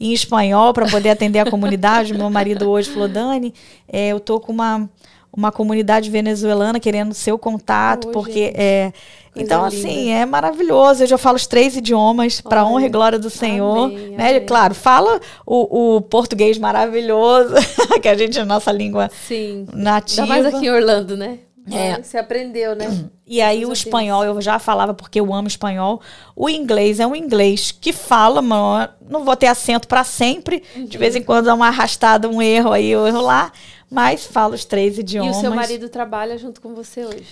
[0.00, 2.14] em espanhol para poder atender a comunidade.
[2.14, 3.52] Meu marido hoje falou, Dani,
[3.92, 4.88] é, eu tô com uma
[5.34, 8.54] uma comunidade venezuelana querendo seu contato, Oh, porque gente.
[8.60, 8.92] é
[9.34, 9.76] então linda.
[9.76, 11.02] assim é maravilhoso.
[11.02, 14.40] Eu já falo os três idiomas para honra e glória do Senhor, né?
[14.40, 17.54] Claro, fala o, o português maravilhoso
[18.02, 19.66] que a gente é a nossa língua Sim.
[19.72, 20.22] nativa.
[20.22, 21.38] Ainda mais aqui em Orlando, né?
[21.70, 22.02] É.
[22.02, 23.04] Você aprendeu, né?
[23.24, 26.00] E aí o espanhol eu já falava porque eu amo espanhol.
[26.34, 30.62] O inglês é um inglês que fala, mano, não vou ter acento para sempre.
[30.88, 33.52] De vez em quando dá uma arrastada, um erro aí, eu erro lá,
[33.88, 35.36] mas falo os três E idiomas.
[35.36, 37.24] o seu marido trabalha junto com você hoje?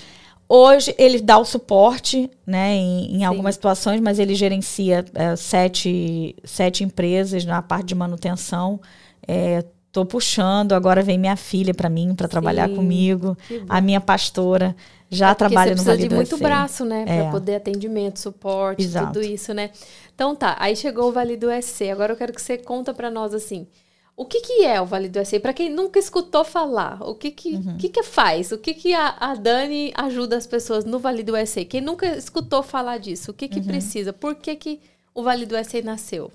[0.52, 6.34] Hoje ele dá o suporte, né, em, em algumas situações, mas ele gerencia é, sete,
[6.42, 8.80] sete empresas na parte de manutenção.
[9.28, 13.38] É, tô puxando, agora vem minha filha para mim para trabalhar comigo.
[13.68, 14.74] A minha pastora
[15.08, 17.04] já É trabalha você no precisa Vale de do muito braço, né?
[17.06, 17.30] É.
[17.30, 19.12] poder atendimento, suporte, Exato.
[19.12, 19.70] tudo isso, né?
[20.12, 21.90] Então tá, aí chegou o Vale do SC.
[21.90, 23.68] Agora eu quero que você conta pra nós assim.
[24.16, 25.18] O que, que é o Vale do?
[25.40, 27.76] Pra quem nunca escutou falar, o que que, Uhum.
[27.78, 28.52] que, que faz?
[28.52, 31.32] O que, que a, a Dani ajuda as pessoas no Vale do?
[31.68, 33.50] Quem nunca escutou falar disso, o que, Uhum.
[33.52, 34.12] que precisa?
[34.12, 34.80] Por que, que
[35.14, 36.30] o Vale do SC nasceu?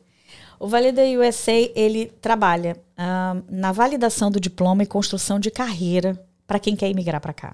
[0.60, 6.20] O Vale da USA, ele trabalha ah, na validação do diploma e construção de carreira
[6.48, 7.54] para quem quer imigrar para cá.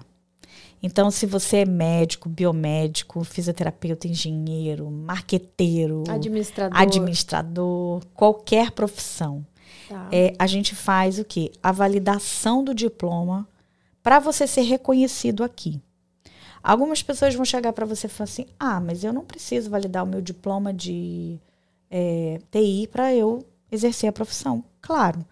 [0.82, 6.76] Então, se você é médico, biomédico, fisioterapeuta, engenheiro, marqueteiro, Administrador.
[6.80, 9.44] administrador, qualquer profissão,
[9.88, 10.08] Tá.
[10.12, 11.52] é, a gente faz o quê?
[11.62, 13.48] A validação do diploma
[14.02, 15.80] para você ser reconhecido aqui.
[16.62, 20.04] Algumas pessoas vão chegar para você e falar assim: ah, mas eu não preciso validar
[20.04, 21.38] o meu diploma de
[21.90, 24.64] é, TI para eu exercer a profissão.
[24.80, 25.24] Claro.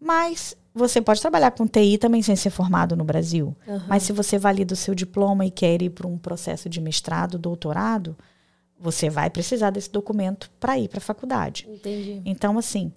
[0.00, 3.56] Mas você pode trabalhar com TI também sem ser formado no Brasil.
[3.66, 3.86] Aham.
[3.88, 7.38] Mas se você valida o seu diploma e quer ir para um processo de mestrado,
[7.38, 8.16] doutorado,
[8.78, 11.66] você vai precisar desse documento para ir para a faculdade.
[11.68, 12.20] Entendi.
[12.24, 12.92] Então, assim,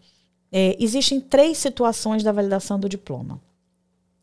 [0.52, 3.39] é, existem três situações da validação do diploma.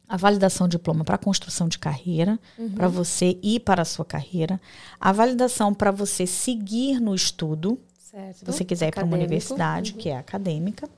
[0.08, 2.70] A validação do diploma para construção de carreira, Uhum.
[2.70, 4.60] para você ir para a sua carreira.
[5.00, 8.38] A validação para você seguir no estudo, Certo.
[8.38, 9.98] se você quiser ir para uma universidade, Uhum.
[9.98, 10.88] que é acadêmica.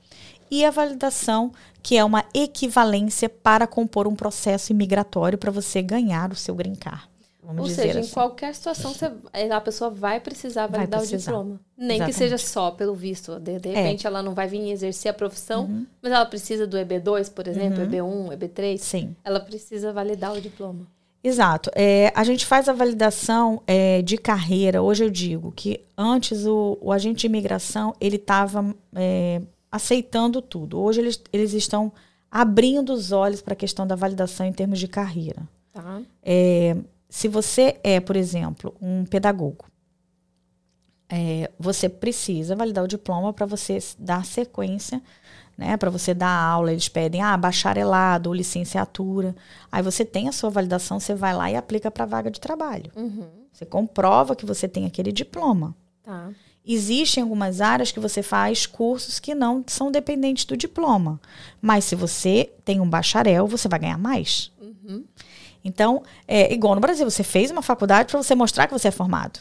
[0.51, 1.51] E a validação,
[1.81, 6.75] que é uma equivalência para compor um processo imigratório para você ganhar o seu green
[6.75, 7.08] card.
[7.41, 8.09] Vamos Ou seja, assim.
[8.09, 9.11] em qualquer situação, você-
[9.51, 11.31] a pessoa vai precisar Vai validar o precisar.
[11.31, 11.59] diploma.
[11.77, 12.15] Nem que Exatamente.
[12.17, 13.39] seja só pelo visto.
[13.39, 15.85] De, de repente, ela não vai vir exercer a profissão, Uhum.
[16.01, 18.77] mas ela precisa do EB2, por exemplo, EB1, EB3.
[18.81, 19.15] Sim.
[19.23, 20.85] Ela precisa validar o diploma.
[21.23, 21.69] Exato.
[21.75, 24.81] É, a gente faz a validação é, de carreira.
[24.81, 28.73] Hoje eu digo que antes o, o agente de imigração ele estava
[29.71, 30.79] aceitando tudo.
[30.79, 31.91] Hoje eles, eles estão
[32.31, 35.41] abrindo os olhos para a questão da validação em termos de carreira.
[35.73, 36.01] Tá?
[37.09, 39.65] Se você é, por exemplo, um pedagogo,
[41.09, 45.01] é, você precisa validar o diploma para você dar sequência,
[45.57, 45.75] né?
[45.75, 49.35] Para você dar aula, eles pedem ah, bacharelado ou licenciatura.
[49.71, 52.39] Aí você tem a sua validação, você vai lá e aplica para a vaga de
[52.39, 52.91] trabalho.
[52.95, 53.27] Uhum.
[53.51, 55.75] Você comprova que você tem aquele diploma.
[56.03, 56.29] Tá.
[56.65, 61.19] Existem algumas áreas que você faz cursos que não são dependentes do diploma.
[61.59, 64.51] Mas se você tem um bacharel, você vai ganhar mais.
[64.61, 65.03] Uhum.
[65.63, 68.91] Então, é igual no Brasil, você fez uma faculdade para você mostrar que você é
[68.91, 69.39] formado.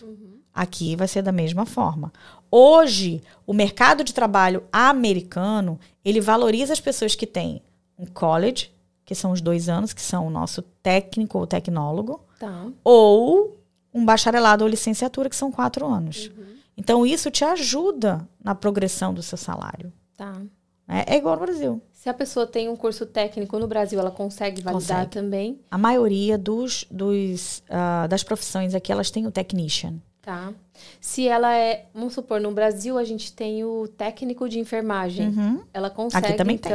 [0.52, 2.12] Aqui vai ser da mesma forma.
[2.50, 7.62] Hoje, o mercado de trabalho americano, ele valoriza as pessoas que têm
[7.96, 8.72] um college,
[9.04, 12.66] que são os dois anos, que são o nosso técnico ou tecnólogo, Tá.
[12.82, 13.56] ou
[13.94, 16.30] um bacharelado ou licenciatura, que são quatro anos.
[16.76, 19.92] Então, isso te ajuda na progressão do seu salário.
[20.16, 20.40] Tá.
[20.88, 21.04] Né?
[21.06, 21.82] É igual no Brasil.
[21.92, 25.10] Se a pessoa tem um curso técnico no Brasil, ela consegue validar Consegue.
[25.10, 25.60] também?
[25.70, 29.94] A maioria dos, dos, ah, das profissões aqui, elas têm o technician.
[30.22, 30.52] Tá.
[31.00, 35.28] Se ela é, vamos supor, no Brasil a gente tem o técnico de enfermagem.
[35.28, 35.62] Uhum.
[35.72, 36.70] Ela consegue, também tem.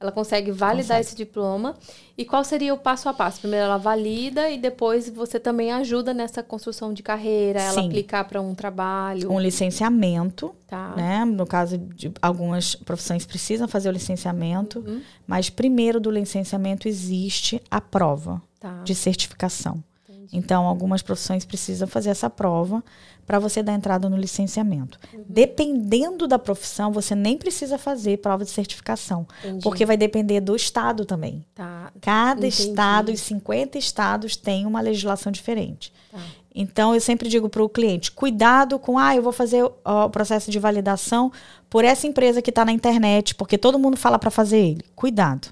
[0.00, 1.00] Ela consegue validar Consegue.
[1.00, 1.74] esse diploma.
[2.16, 3.40] E qual seria o passo a passo?
[3.40, 7.86] Primeiro ela valida e depois você também ajuda nessa construção de carreira, ela Sim.
[7.88, 9.30] aplicar para um trabalho.
[9.32, 10.94] Um licenciamento, Tá.
[10.96, 11.24] né?
[11.24, 15.00] No caso de algumas profissões precisam fazer o licenciamento, Uhum.
[15.26, 18.82] mas primeiro do licenciamento existe a prova Tá.
[18.84, 19.82] de certificação.
[20.28, 20.44] Entendi.
[20.44, 22.82] Então, algumas profissões precisam fazer essa prova
[23.26, 24.98] para você dar entrada no licenciamento.
[25.12, 25.24] Uhum.
[25.28, 29.62] Dependendo da profissão, você nem precisa fazer prova de certificação, Entendi.
[29.62, 31.44] porque vai depender do estado também.
[31.54, 31.92] Tá.
[32.00, 32.70] Cada Entendi.
[32.70, 35.92] estado, os 50 estados, têm uma legislação diferente.
[36.10, 36.18] Tá.
[36.54, 40.50] Então, eu sempre digo para o cliente: cuidado com, ah, eu vou fazer o processo
[40.50, 41.30] de validação
[41.68, 44.84] por essa empresa que está na internet, porque todo mundo fala para fazer ele.
[44.96, 45.48] Cuidado.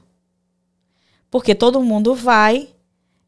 [1.31, 2.71] Porque todo mundo vai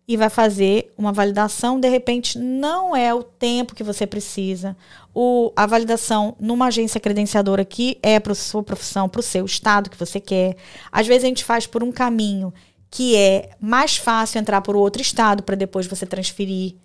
[0.09, 4.75] e vai fazer uma validação, de repente não é o tempo que você precisa.
[5.15, 9.45] O, a validação numa agência credenciadora que é para a sua profissão, para o seu
[9.45, 10.57] estado que você quer.
[10.91, 12.55] Às vezes a gente faz por um caminho
[12.91, 16.77] que é mais fácil entrar por outro estado para depois você transferir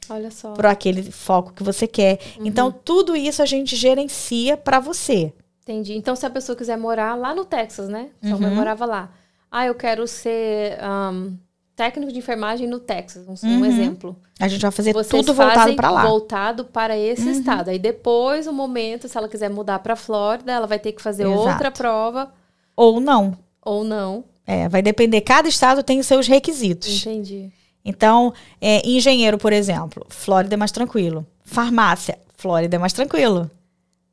[0.54, 2.20] para aquele foco que você quer.
[2.38, 2.46] Uhum.
[2.46, 5.32] Então, tudo isso a gente gerencia para você.
[5.62, 5.94] Entendi.
[5.94, 8.10] Então, se a pessoa quiser morar lá no Texas, né?
[8.22, 8.42] Sua uhum.
[8.42, 9.12] mãe morava lá.
[9.50, 11.38] Ah, eu quero ser um,
[11.76, 13.60] técnico de enfermagem no Texas, um, uhum.
[13.60, 14.16] um, exemplo.
[14.40, 16.06] A gente vai fazer Vocês tudo voltado para lá.
[16.06, 17.32] Voltado para esse uhum.
[17.32, 17.70] estado.
[17.70, 21.24] Aí depois, o momento, se ela quiser mudar para Flórida, ela vai ter que fazer
[21.24, 21.40] Exato.
[21.40, 22.32] outra prova.
[22.76, 23.38] Ou não.
[23.62, 24.24] Ou não.
[24.46, 25.22] É, vai depender.
[25.22, 27.02] Cada estado tem os seus requisitos.
[27.02, 27.52] Entendi.
[27.84, 31.26] Então, é, engenheiro, por exemplo, Flórida é mais tranquilo.
[31.44, 33.50] Farmácia, Flórida é mais tranquilo.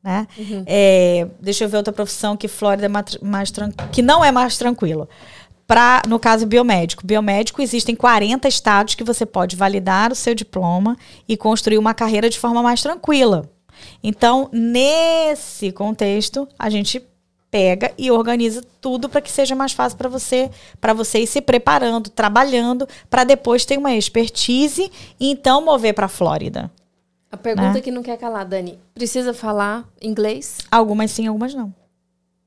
[0.02, 0.26] Né?
[0.38, 0.64] Uhum.
[0.66, 3.52] É, deixa eu ver outra profissão que Flórida é mais, mais
[3.92, 5.06] que não é mais tranquilo
[5.70, 7.06] para, no caso, biomédico.
[7.06, 10.96] Biomédico, existem 40 estados que você pode validar o seu diploma
[11.28, 13.48] e construir uma carreira de forma mais tranquila.
[14.02, 17.00] Então, nesse contexto, a gente
[17.52, 20.50] pega e organiza tudo para que seja mais fácil para você,
[20.80, 24.90] para você ir se preparando, trabalhando, para depois ter uma expertise
[25.20, 26.68] e então mover para a Flórida.
[27.30, 27.80] A pergunta né?
[27.80, 30.58] que não quer calar, Dani, precisa falar inglês?
[30.68, 31.72] Algumas sim, algumas não.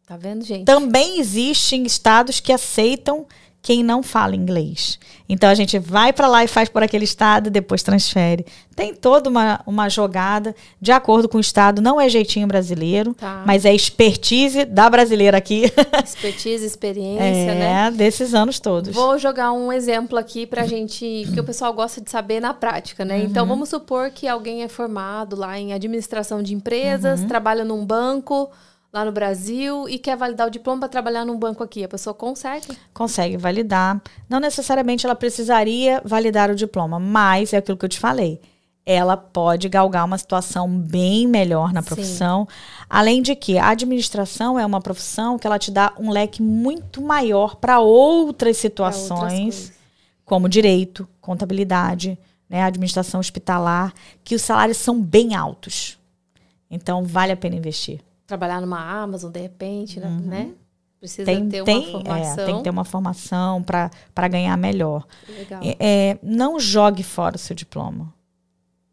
[0.05, 0.65] Tá vendo, gente?
[0.65, 3.25] Também existem estados que aceitam
[3.63, 4.99] quem não fala inglês.
[5.27, 8.45] Então a gente vai para lá e faz por aquele estado, depois transfere.
[8.75, 13.41] Tem toda uma, uma jogada de acordo com o estado, não é jeitinho brasileiro, tá.
[13.47, 15.71] mas é expertise da brasileira aqui.
[16.03, 17.91] Expertise, experiência, é, né?
[17.91, 18.93] desses anos todos.
[18.93, 23.05] Vou jogar um exemplo aqui pra gente, que o pessoal gosta de saber na prática,
[23.05, 23.15] né?
[23.15, 23.31] Então, uhum.
[23.31, 27.27] Então vamos supor que alguém é formado lá em administração de empresas, uhum.
[27.27, 28.51] trabalha num banco,
[28.93, 32.13] lá no Brasil e quer validar o diploma para trabalhar num banco aqui, a pessoa
[32.13, 32.77] consegue?
[32.93, 33.99] Consegue validar.
[34.29, 38.39] Não necessariamente ela precisaria validar o diploma, mas é aquilo que eu te falei.
[38.85, 42.45] Ela pode galgar uma situação bem melhor na profissão.
[42.47, 42.85] Sim.
[42.87, 47.01] Além de que a administração é uma profissão que ela te dá um leque muito
[47.01, 49.73] maior para outras situações, outras
[50.23, 52.17] como direito, contabilidade,
[52.47, 53.91] né, administração hospitalar,
[54.23, 55.97] que os salários são bem altos.
[56.69, 57.99] Então, vale a pena investir
[58.33, 60.07] trabalhar numa Amazon de repente, né?
[60.07, 60.19] uhum.
[60.21, 60.53] né?
[60.99, 62.43] Precisa tem, ter tem, uma formação.
[62.43, 65.05] É, tem que ter uma formação para ganhar melhor.
[65.27, 65.61] Legal.
[65.61, 68.13] É, é, não jogue fora o seu diploma.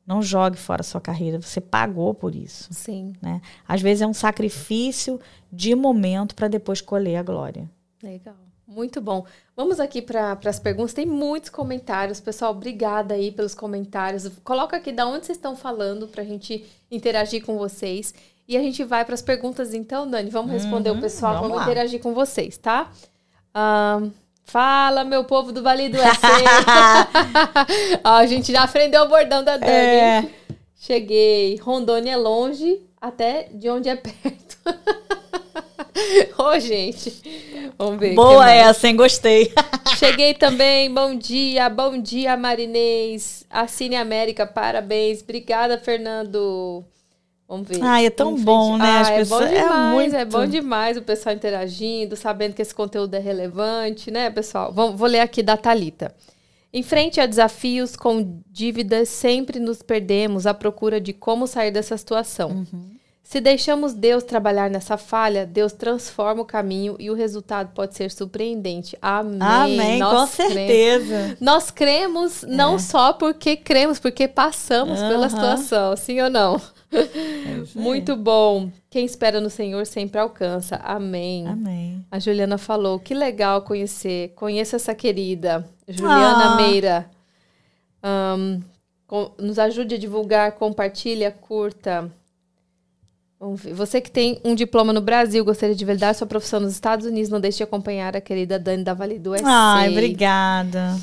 [0.05, 1.41] Não jogue fora a sua carreira.
[1.41, 2.69] Você pagou por isso.
[2.73, 3.15] Sim.
[3.23, 3.41] Né?
[3.67, 5.21] Às vezes é um sacrifício
[5.53, 7.71] de momento para depois colher a glória.
[8.03, 8.35] Legal.
[8.67, 9.25] Muito bom.
[9.57, 10.95] Vamos aqui para as perguntas.
[10.95, 12.21] Tem muitos comentários.
[12.21, 14.29] Pessoal, obrigada aí pelos comentários.
[14.45, 18.15] Coloca aqui de onde vocês estão falando para a gente interagir com vocês.
[18.51, 20.29] E a gente vai para as perguntas então, Dani.
[20.29, 22.91] Vamos responder uhum, o pessoal, vamos, vamos interagir com vocês, tá?
[23.55, 24.11] Um,
[24.43, 25.99] fala, meu povo do Vale do.
[28.03, 29.73] Ó, a gente já aprendeu o bordão da Dani.
[29.73, 30.29] É.
[30.75, 31.59] Cheguei.
[31.59, 34.59] Rondônia é longe, até de onde é perto.
[36.37, 37.23] Ô, oh, gente.
[37.79, 38.17] Vamos ver.
[38.17, 38.97] Boa essa, hein?
[38.97, 39.53] Gostei.
[39.97, 40.93] Cheguei também.
[40.93, 41.69] Bom dia.
[41.69, 43.47] Bom dia, Marinês.
[43.49, 44.45] Assine América.
[44.45, 45.23] Parabéns.
[45.23, 46.85] Obrigada, Fernando.
[47.51, 47.83] Vamos ver.
[47.83, 49.03] Ai, é tão bom, né?
[49.05, 50.17] Ah, é bom é demais, é, muito...
[50.17, 54.73] é bom demais o pessoal interagindo, sabendo que esse conteúdo é relevante, né, pessoal?
[54.73, 56.15] Vamos, vou ler aqui da Talita.
[56.73, 61.97] Em frente a desafios com dívidas, sempre nos perdemos à procura de como sair dessa
[61.97, 62.51] situação.
[62.51, 63.01] Uhum.
[63.21, 68.13] Se deixamos Deus trabalhar nessa falha, Deus transforma o caminho e o resultado pode ser
[68.13, 68.97] surpreendente.
[69.03, 69.41] Amém.
[69.41, 71.37] Amém, Nós com certeza.
[71.41, 72.79] Nós cremos não é.
[72.79, 75.09] só porque cremos, porque passamos uhum.
[75.09, 76.61] pela situação, sim ou não?
[76.93, 78.71] É Muito bom.
[78.89, 80.77] Quem espera no Senhor sempre alcança.
[80.77, 81.47] Amém.
[81.47, 82.05] Amém.
[82.11, 84.33] A Juliana falou: que legal conhecer.
[84.35, 86.57] Conheça essa querida, Juliana ah.
[86.57, 87.11] Meira.
[88.03, 88.61] Um,
[89.07, 92.11] com, nos ajude a divulgar, compartilha, curta.
[93.75, 97.31] Você que tem um diploma no Brasil, gostaria de validar sua profissão nos Estados Unidos,
[97.31, 100.99] não deixe de acompanhar a querida Dani da Vale do Ai, obrigada.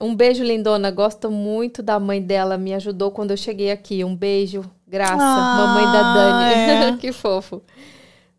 [0.00, 0.90] Um beijo, lindona.
[0.90, 2.56] Gosto muito da mãe dela.
[2.56, 4.02] Me ajudou quando eu cheguei aqui.
[4.02, 4.64] Um beijo.
[4.90, 6.54] Graça, ah, mamãe da Dani.
[6.54, 6.96] É.
[6.98, 7.62] que fofo.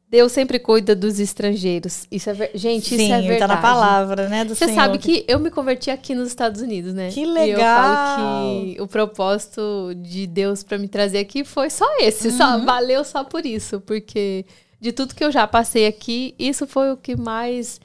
[0.10, 2.06] Deus sempre cuida dos estrangeiros.
[2.12, 2.52] Isso é ver...
[2.54, 3.40] Gente, Sim, isso é verdade.
[3.40, 4.76] tá na palavra, né, Você Senhor.
[4.76, 7.10] sabe que eu me converti aqui nos Estados Unidos, né?
[7.10, 7.48] Que legal.
[7.48, 12.28] E eu falo que o propósito de Deus para me trazer aqui foi só esse,
[12.28, 12.38] uhum.
[12.38, 14.46] só valeu só por isso, porque
[14.82, 17.80] de tudo que eu já passei aqui, isso foi o que mais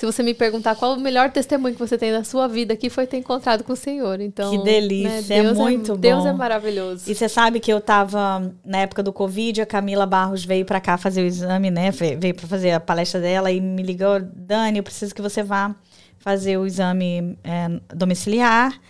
[0.00, 2.88] Se você me perguntar qual o melhor testemunho que você tem na sua vida aqui
[2.88, 4.18] foi ter encontrado com o Senhor.
[4.18, 6.00] Então, que delícia, né, Deus é muito é, bom.
[6.00, 7.02] Deus é maravilhoso.
[7.06, 10.80] E você sabe que eu estava na época do Covid, a Camila Barros veio para
[10.80, 11.90] cá fazer o exame, né?
[11.90, 15.76] Veio para fazer a palestra dela e me ligou, Dani, eu preciso que você vá
[16.18, 18.80] fazer o exame é, domiciliar.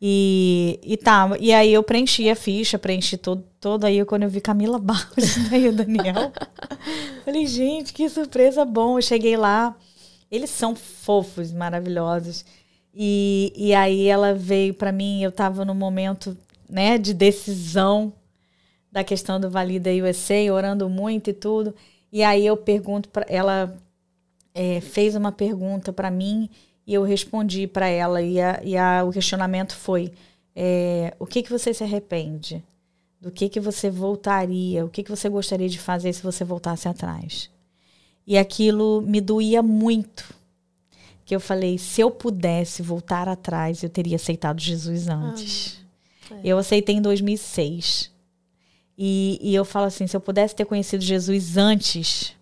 [0.00, 4.30] E, e tá, e aí eu preenchi a ficha, preenchi todo, todo aí quando eu
[4.30, 6.30] vi Camila Barros né, e o Daniel.
[7.26, 8.98] falei, gente, que surpresa bom.
[8.98, 9.74] Eu cheguei lá,
[10.30, 12.44] eles são fofos, maravilhosos.
[12.94, 16.36] E, e aí ela veio para mim, eu tava no momento,
[16.68, 18.12] né, de decisão
[18.90, 21.74] da questão do Valida USA, orando muito e tudo.
[22.12, 23.76] E aí eu pergunto para ela
[24.54, 26.48] é, fez uma pergunta para mim
[26.86, 30.12] e eu respondi para ela, e, a, e a, o questionamento foi:
[30.56, 32.64] é, o que, que você se arrepende?
[33.20, 34.84] Do que, que você voltaria?
[34.84, 37.50] O que, que você gostaria de fazer se você voltasse atrás?
[38.30, 40.32] E aquilo me doía muito.
[41.24, 45.84] Que eu falei: se eu pudesse voltar atrás, eu teria aceitado Jesus antes.
[46.30, 46.40] Ah, é.
[46.44, 48.08] Eu aceitei em 2006.
[48.96, 52.36] E, e eu falo assim: se eu pudesse ter conhecido Jesus antes,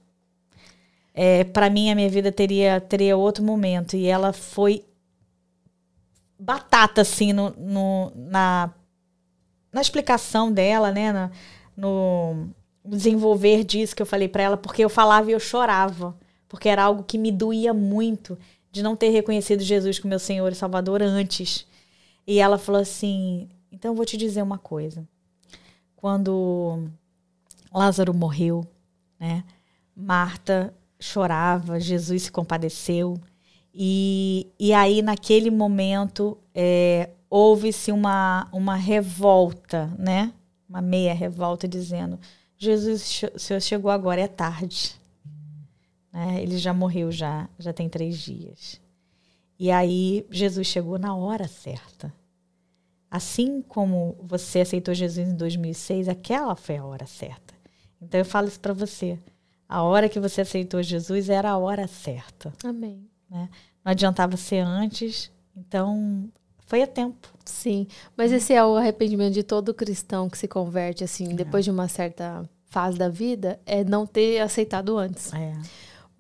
[1.14, 4.84] é, para mim a minha vida teria teria outro momento e ela foi
[6.39, 8.70] batata assim no, no na,
[9.72, 11.30] na explicação dela né na,
[11.74, 12.51] no
[12.89, 16.16] desenvolver disso que eu falei para ela porque eu falava e eu chorava
[16.49, 18.39] porque era algo que me doía muito
[18.70, 21.66] de não ter reconhecido Jesus como meu Senhor e Salvador antes
[22.26, 25.07] e ela falou assim então eu vou te dizer uma coisa
[25.97, 26.89] quando
[27.72, 28.66] Lázaro morreu
[29.18, 29.45] né
[30.01, 33.18] Marta chorava, Jesus se compadeceu.
[33.74, 40.32] E, e aí, naquele momento, é, houve-se uma, uma revolta, né?
[40.68, 42.18] Uma meia revolta, dizendo:
[42.59, 44.97] Jesus, o senhor chegou agora, é tarde.
[46.13, 46.43] Né?
[46.43, 48.81] Ele já morreu, já, já tem três dias.
[49.59, 52.13] E aí, Jesus chegou na hora certa.
[53.11, 57.55] Assim como você aceitou Jesus em 2006, aquela foi a hora certa.
[58.03, 59.19] Então, eu falo isso para você.
[59.69, 62.53] A hora que você aceitou Jesus era a hora certa.
[62.65, 63.09] Amém.
[63.31, 63.49] Né?
[63.85, 66.31] Não adiantava ser antes, então
[66.69, 67.29] foi a tempo.
[67.45, 71.35] Sim, mas esse é o arrependimento de todo cristão que se converte, assim, é.
[71.35, 75.33] depois de uma certa fase da vida, é não ter aceitado antes.
[75.33, 75.55] É.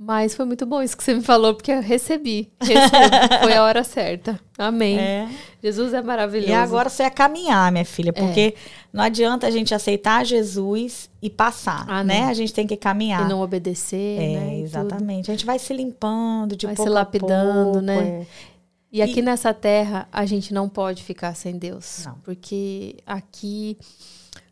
[0.00, 2.50] Mas foi muito bom isso que você me falou, porque eu recebi.
[2.62, 2.88] recebi.
[3.42, 4.40] foi a hora certa.
[4.56, 4.96] Amém.
[4.96, 5.28] É.
[5.62, 6.50] Jesus é maravilhoso.
[6.50, 8.60] E agora você é caminhar, minha filha, porque é.
[8.92, 12.24] não adianta a gente aceitar Jesus e passar, ah, né?
[12.24, 13.26] A gente tem que caminhar.
[13.26, 14.60] E não obedecer, é, né?
[14.60, 15.30] Exatamente.
[15.30, 17.98] A gente vai se limpando de vai pouco se lapidando, pouco, né?
[17.98, 18.26] É.
[18.90, 19.22] E aqui e...
[19.22, 22.04] nessa terra, a gente não pode ficar sem Deus.
[22.06, 22.14] Não.
[22.24, 23.76] Porque aqui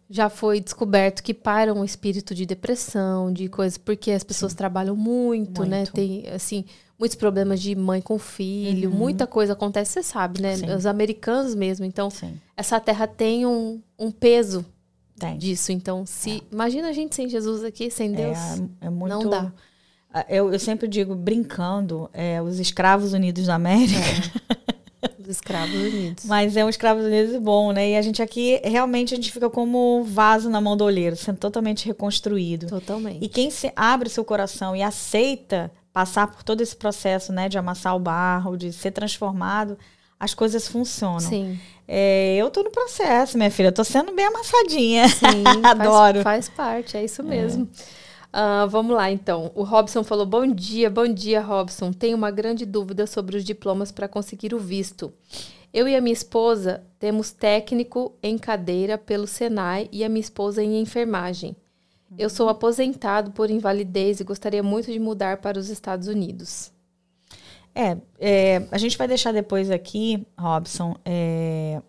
[0.09, 4.59] já foi descoberto que para um espírito de depressão, de coisas, porque as pessoas Sim.
[4.59, 5.79] trabalham muito, né?
[5.79, 6.23] muito, né?
[6.23, 6.65] Tem, assim,
[6.99, 8.97] muitos problemas de mãe com filho, uhum.
[8.97, 10.57] muita coisa acontece, você sabe, né?
[10.57, 10.71] Sim.
[10.71, 11.85] Os americanos mesmo.
[11.85, 12.39] Então, Sim.
[12.57, 14.65] essa terra tem um, um peso
[15.19, 15.37] tem.
[15.39, 15.73] disso.
[15.73, 16.39] Então, se.
[16.39, 16.41] É.
[16.53, 18.39] Imagina a gente sem Jesus aqui, sem é, Deus.
[18.81, 19.13] É, é muito.
[19.13, 19.53] Não dá.
[20.29, 23.99] Eu, eu sempre digo, brincando, é, os escravos unidos da América.
[23.99, 24.67] É.
[25.21, 26.25] Os escravos unidos.
[26.25, 27.91] Mas é um escravos unidos bom, né?
[27.91, 31.37] E a gente aqui, realmente, a gente fica como vaso na mão do olheiro, sendo
[31.37, 32.69] totalmente reconstruído.
[32.69, 33.25] Totalmente.
[33.25, 37.49] E quem se abre seu coração e aceita passar por todo esse processo, né?
[37.49, 39.79] De amassar o barro, de ser transformado,
[40.19, 41.21] as coisas funcionam.
[41.21, 41.59] Sim.
[41.89, 43.69] É, eu tô no processo, minha filha.
[43.69, 45.09] Eu tô sendo bem amassadinha.
[45.09, 46.23] Sim, Adoro.
[46.23, 47.69] Faz, faz, parte, é isso mesmo.
[47.79, 48.06] É.
[48.37, 49.51] Uh, vamos lá, então.
[49.55, 51.91] O Robson falou: Bom dia, bom dia, Robson.
[51.91, 55.11] Tenho uma grande dúvida sobre os diplomas para conseguir o visto.
[55.73, 60.63] Eu e a minha esposa temos técnico em cadeira pelo Senai e a minha esposa
[60.63, 61.57] em enfermagem.
[62.19, 66.71] Eu sou aposentado por invalidez e gostaria muito de mudar para os Estados Unidos.
[67.75, 71.81] É, é a gente vai deixar depois aqui, Robson, é,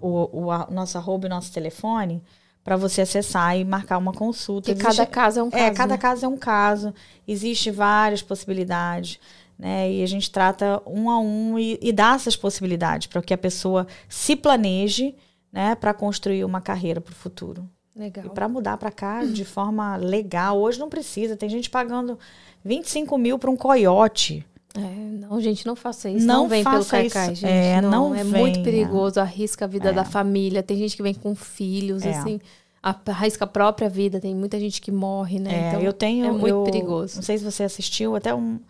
[0.00, 2.22] o, o a, nosso arroba e nosso telefone
[2.62, 4.70] para você acessar e marcar uma consulta.
[4.70, 5.64] Existe, cada caso é um é, caso.
[5.64, 5.98] É, cada né?
[5.98, 6.94] caso é um caso.
[7.26, 9.18] Existem várias possibilidades.
[9.58, 9.92] Né?
[9.92, 13.38] E a gente trata um a um e, e dá essas possibilidades para que a
[13.38, 15.14] pessoa se planeje
[15.52, 17.68] né, para construir uma carreira para o futuro.
[17.94, 18.26] Legal.
[18.26, 20.58] E para mudar para cá de forma legal.
[20.58, 21.36] Hoje não precisa.
[21.36, 22.18] Tem gente pagando
[22.64, 24.46] 25 mil para um coiote.
[24.74, 26.26] É, não, gente, não faça isso.
[26.26, 27.50] Não, não vem pelo carcais, gente.
[27.50, 29.92] É, não, não é muito perigoso, arrisca a vida é.
[29.92, 30.62] da família.
[30.62, 32.10] Tem gente que vem com filhos, é.
[32.10, 32.40] assim,
[32.82, 34.20] arrisca a própria vida.
[34.20, 35.52] Tem muita gente que morre, né?
[35.52, 37.16] É, então, eu tenho, é muito eu, perigoso.
[37.16, 38.60] Não sei se você assistiu, até um,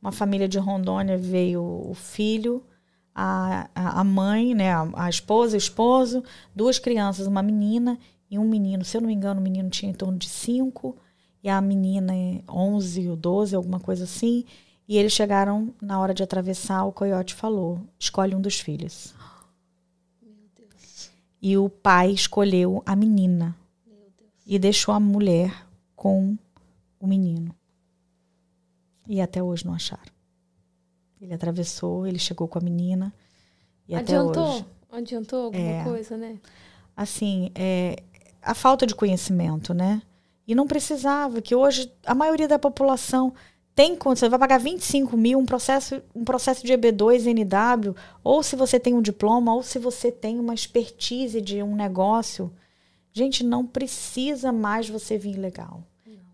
[0.00, 2.62] uma família de Rondônia veio o filho,
[3.14, 6.24] a, a mãe, né, a, a esposa, o esposo,
[6.56, 7.98] duas crianças, uma menina
[8.30, 8.84] e um menino.
[8.84, 10.96] Se eu não me engano, o menino tinha em torno de cinco
[11.44, 12.14] e a menina
[12.48, 14.44] 11 ou 12, alguma coisa assim.
[14.88, 19.14] E eles chegaram na hora de atravessar, o coiote falou: escolhe um dos filhos.
[21.40, 23.56] E o pai escolheu a menina
[24.46, 25.66] e deixou a mulher
[25.96, 26.36] com
[27.00, 27.54] o menino.
[29.08, 30.12] E até hoje não acharam.
[31.20, 33.12] Ele atravessou, ele chegou com a menina.
[33.88, 34.44] E Adiantou?
[34.44, 34.66] até hoje.
[34.92, 35.84] Adiantou alguma É.
[35.84, 36.38] coisa, né?
[36.96, 38.02] Assim, é,
[38.40, 40.02] a falta de conhecimento, né?
[40.46, 43.32] E não precisava, que hoje a maioria da população
[43.74, 48.54] tem condição, vai pagar 25 mil, um processo, um processo de EB2, NW, ou se
[48.54, 52.52] você tem um diploma, ou se você tem uma expertise de um negócio.
[53.12, 55.82] Gente, não precisa mais você vir legal.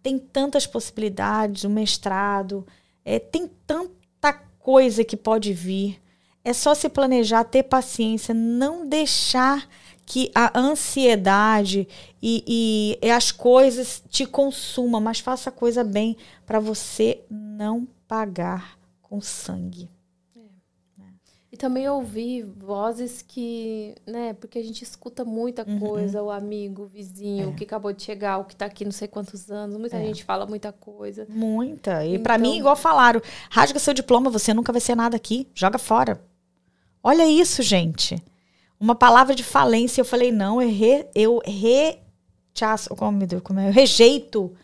[0.02, 2.66] Tem tantas possibilidades, o mestrado,
[3.04, 6.00] é, tem tanta coisa que pode vir.
[6.44, 9.68] É só se planejar, ter paciência, não deixar
[10.10, 11.86] que a ansiedade
[12.22, 18.78] e, e as coisas te consumam, mas faça a coisa bem para você não pagar
[19.02, 19.90] com sangue.
[21.52, 25.78] E também ouvir vozes que, né, porque a gente escuta muita Uhum.
[25.78, 26.88] coisa, o amigo, o É.
[26.88, 29.98] vizinho, o que acabou de chegar, o que tá aqui não sei quantos anos, muita
[29.98, 31.26] gente fala muita coisa.
[31.28, 32.04] Muita.
[32.04, 35.78] E Então- mim, igual falaram, rasga seu diploma, você nunca vai ser nada aqui, joga
[35.78, 36.20] fora.
[37.02, 38.22] Olha isso, gente.
[38.80, 43.68] Uma palavra de falência, eu falei, não, eu, re, eu rechaço, como, como é?
[43.68, 44.54] eu rejeito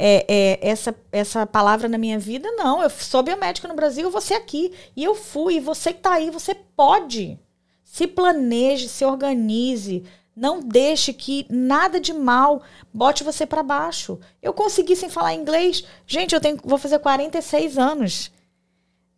[0.00, 2.80] é, é, essa, essa palavra na minha vida, não.
[2.80, 4.72] Eu sou biomédica no Brasil, ser aqui.
[4.94, 7.38] E eu fui, e você que tá aí, você pode.
[7.82, 10.04] Se planeje, se organize.
[10.36, 12.62] Não deixe que nada de mal
[12.94, 14.20] bote você para baixo.
[14.40, 15.84] Eu consegui sem falar inglês.
[16.06, 18.30] Gente, eu tenho, vou fazer 46 anos.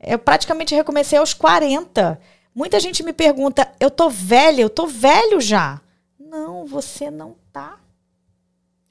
[0.02, 2.18] Eu praticamente recomecei aos 40.
[2.54, 5.80] Muita gente me pergunta: eu tô velha, eu tô velho já.
[6.18, 7.78] Não, você não tá.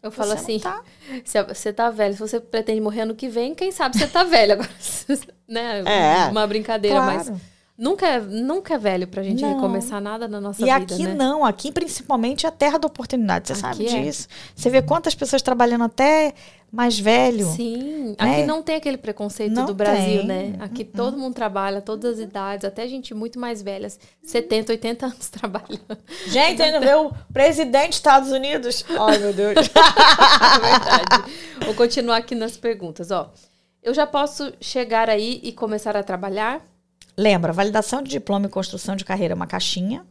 [0.02, 0.84] Eu falo Você assim, não tá.
[1.26, 4.24] se você tá velho, se você pretende morrer ano que vem, quem sabe você tá
[4.24, 4.70] velho agora,
[5.48, 5.84] né?
[5.86, 7.42] É, Uma brincadeira, mas Claro.
[7.80, 9.56] Nunca é, nunca é velho pra gente Não.
[9.56, 11.14] recomeçar nada na nossa E vida, aqui né?
[11.14, 13.48] não, aqui principalmente é a terra da oportunidade.
[13.48, 14.04] Você Aqui sabe é.
[14.04, 14.28] disso.
[14.54, 16.34] Você vê quantas pessoas trabalhando até
[16.72, 17.46] mais velho.
[17.48, 18.46] Sim, aqui né?
[18.46, 20.26] não tem aquele preconceito Não do Brasil, tem.
[20.26, 20.56] né?
[20.60, 23.88] Aqui todo mundo trabalha, todas as idades, até gente muito mais velha,
[24.24, 25.98] 70, 80 anos trabalhando.
[26.28, 28.86] Gente, ainda o presidente dos Estados Unidos.
[28.90, 29.56] Ai, meu Deus.
[29.70, 31.32] É verdade.
[31.66, 33.32] Vou continuar aqui nas perguntas, ó.
[33.82, 36.62] Eu já posso chegar aí e começar a trabalhar?
[37.20, 40.06] Lembra, validação de diploma e construção de carreira é uma caixinha,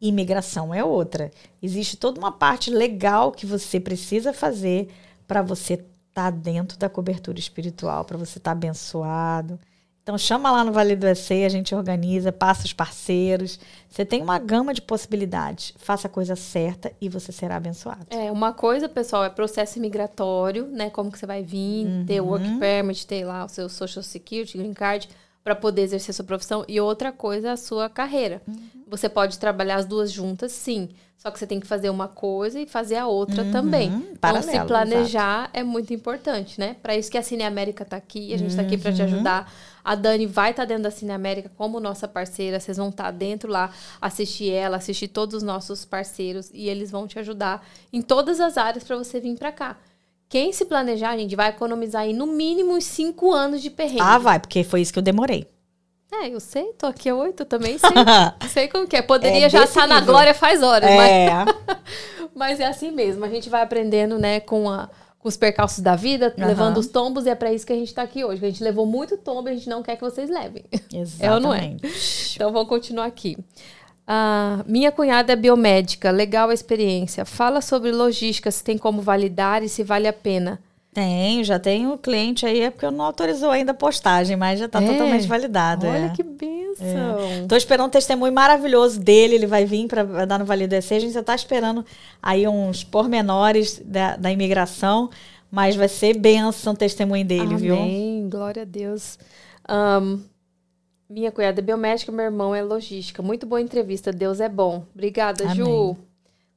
[0.00, 1.30] imigração é outra.
[1.62, 4.88] Existe toda uma parte legal que você precisa fazer
[5.26, 5.74] para você
[6.08, 9.60] estar dentro da cobertura espiritual, para você estar abençoado.
[10.02, 13.60] Então chama lá no Vale do EC, a gente organiza, passa os parceiros.
[13.90, 15.74] Você tem uma gama de possibilidades.
[15.76, 18.06] Faça a coisa certa e você será abençoado.
[18.08, 20.88] É, uma coisa, pessoal, é processo imigratório, né?
[20.88, 22.30] Como que você vai vir, ter o Uhum.
[22.30, 25.06] work permit, ter lá o seu social security, green card,
[25.48, 26.62] para poder exercer sua profissão.
[26.68, 28.42] E outra coisa a sua carreira.
[28.46, 28.54] Uhum.
[28.86, 30.90] Você pode trabalhar as duas juntas, sim.
[31.16, 33.88] Só que você tem que fazer uma coisa e fazer a outra também.
[34.12, 36.76] Então, se planejar é muito importante, né?
[36.82, 38.96] Para isso que a Cine América tá aqui, a gente tá aqui para Uhum.
[38.96, 39.52] te ajudar.
[39.82, 42.60] A Dani vai estar dentro da Cine América como nossa parceira.
[42.60, 43.70] Vocês vão estar dentro lá,
[44.02, 48.58] assistir ela, assistir todos os nossos parceiros e eles vão te ajudar em todas as
[48.58, 49.76] áreas para você vir para cá.
[50.28, 54.00] Quem se planejar, gente, vai economizar aí no mínimo uns cinco anos de perrengue.
[54.02, 55.46] Ah, vai, porque foi isso que eu demorei.
[56.12, 57.90] É, eu sei, tô aqui há oito, também sei.
[58.48, 59.02] sei como que é.
[59.02, 60.12] Poderia É já estar na nível.
[60.12, 61.30] glória faz horas, mas É.
[62.34, 65.96] mas é assim mesmo, a gente vai aprendendo, né, com, a, com os percalços da
[65.96, 66.46] vida, Aham.
[66.46, 68.44] levando os tombos, e é pra isso que a gente tá aqui hoje.
[68.44, 70.64] A gente levou muito tombo e a gente não quer que vocês levem.
[71.20, 71.58] É ou não é?
[71.82, 72.34] Exatamente.
[72.36, 73.36] Então vamos continuar aqui.
[74.10, 77.26] Ah, minha cunhada é biomédica, legal a experiência.
[77.26, 80.58] Fala sobre logística, se tem como validar e se vale a pena.
[80.94, 84.82] Tenho, já tenho cliente aí, é porque não autorizou ainda a postagem, mas já está
[84.82, 84.86] É?
[84.86, 85.86] totalmente validado.
[85.86, 86.08] Olha é.
[86.08, 87.46] que benção.
[87.46, 90.92] Tô esperando um testemunho maravilhoso dele, ele vai vir para dar no EC.
[90.92, 91.84] A gente já tá esperando
[92.22, 95.10] aí uns pormenores da, da imigração,
[95.50, 97.76] mas vai ser benção o testemunho dele, viu?
[97.76, 99.18] Amém, glória a Deus.
[99.68, 100.20] Ahn,
[101.08, 103.22] minha cunhada é biomédica, meu irmão é logística.
[103.22, 104.84] Muito boa entrevista, Deus é bom.
[104.94, 105.64] Obrigada, Ju.
[105.64, 105.96] Amém.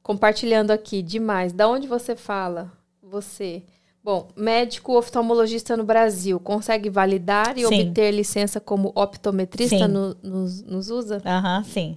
[0.02, 1.52] Compartilhando aqui, demais.
[1.52, 2.70] Da onde você fala?
[3.02, 3.62] Você.
[4.04, 7.82] Bom, médico oftalmologista no Brasil, consegue validar e Sim.
[7.82, 11.22] obter licença como optometrista no- nos, nos usa?
[11.24, 11.96] Aham, sim.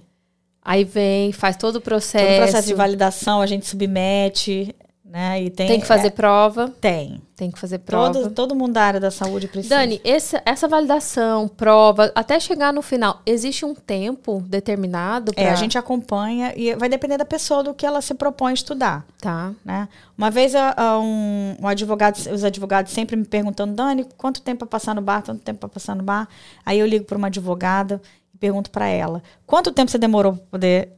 [0.62, 2.24] Aí vem, faz todo o processo.
[2.24, 4.74] Todo o processo de validação a gente submete,
[5.08, 5.44] Né?
[5.44, 6.68] E tem, Tem que fazer é, prova.
[6.80, 7.22] tem.
[7.36, 8.12] Tem que fazer prova.
[8.12, 9.76] Todo, todo mundo da área da saúde precisa.
[9.76, 15.52] Dani, esse- essa validação, prova, até chegar no final, existe um tempo determinado É, pra...
[15.52, 19.06] a gente acompanha e vai depender da pessoa do que ela se propõe a estudar.
[19.20, 19.52] Tá.
[19.64, 19.88] Né?
[20.18, 24.94] Uma vez um, um advogado, os advogados sempre me perguntando, Dani, quanto tempo para passar
[24.94, 26.28] no bar, quanto tempo para passar no bar?
[26.64, 28.02] Aí eu ligo para uma advogada
[28.34, 30.88] e pergunto para ela, quanto tempo você demorou para poder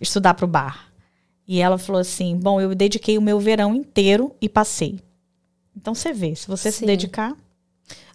[0.00, 0.86] estudar para o bar?
[1.46, 4.98] E ela falou assim, bom, eu dediquei o meu verão inteiro e passei.
[5.76, 6.86] Então você vê, se você se Sim.
[6.86, 7.34] dedicar,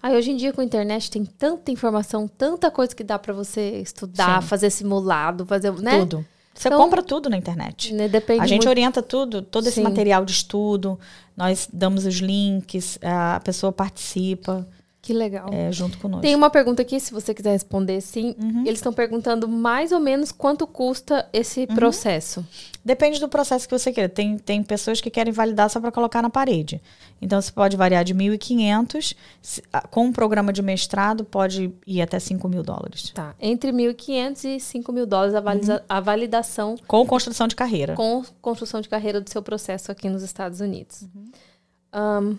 [0.04, 3.34] Aí hoje em dia com a internet tem tanta informação, tanta coisa que dá pra
[3.34, 4.48] você estudar, Sim.
[4.48, 6.00] fazer simulado, fazer, né?
[6.00, 6.26] tudo.
[6.56, 7.94] Você Então- compra tudo na internet.
[7.94, 8.70] Né, Depende A gente muito.
[8.70, 9.84] orienta tudo, todo esse Sim.
[9.84, 11.00] material de estudo,
[11.38, 14.68] nós damos os links, a pessoa participa
[15.02, 15.49] Que legal.
[15.52, 16.22] é, junto conosco.
[16.22, 18.36] Tem uma pergunta aqui, se você quiser responder sim.
[18.39, 18.62] Uhum.
[18.62, 21.76] Eles estão perguntando mais ou menos quanto custa esse Uhum.
[21.76, 22.45] processo.
[22.86, 24.08] Depende do processo que você quer.
[24.10, 26.80] Tem, tem pessoas que querem validar só para colocar na parede.
[27.20, 32.02] Então, você pode variar de 1.500, se- ah, com um programa de mestrado, pode ir
[32.02, 33.10] até 5 mil dólares.
[33.12, 33.34] Tá.
[33.39, 37.95] Entre 1.500 e 5 mil dólares a, valida- a validação Com construção de carreira.
[37.95, 41.04] com construção de carreira do seu processo aqui nos Estados Unidos.
[41.91, 42.36] Ahn,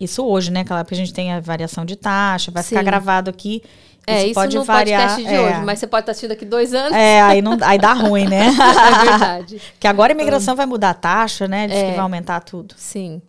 [0.00, 0.62] Isso hoje, né?
[0.64, 2.84] Claro, porque a gente tem a variação de taxa, vai ficar Sim.
[2.84, 3.62] gravado aqui.
[4.06, 5.00] é, isso pode no variar.
[5.08, 5.40] podcast de é.
[5.40, 6.92] hoje, mas você pode estar assistindo daqui dois anos.
[6.92, 8.46] É, aí, não, aí dá ruim, né?
[8.54, 9.62] É verdade.
[9.80, 11.66] que agora a imigração vai mudar a taxa, né?
[11.66, 11.84] Diz É.
[11.86, 12.74] que vai aumentar tudo.
[12.78, 13.20] Sim.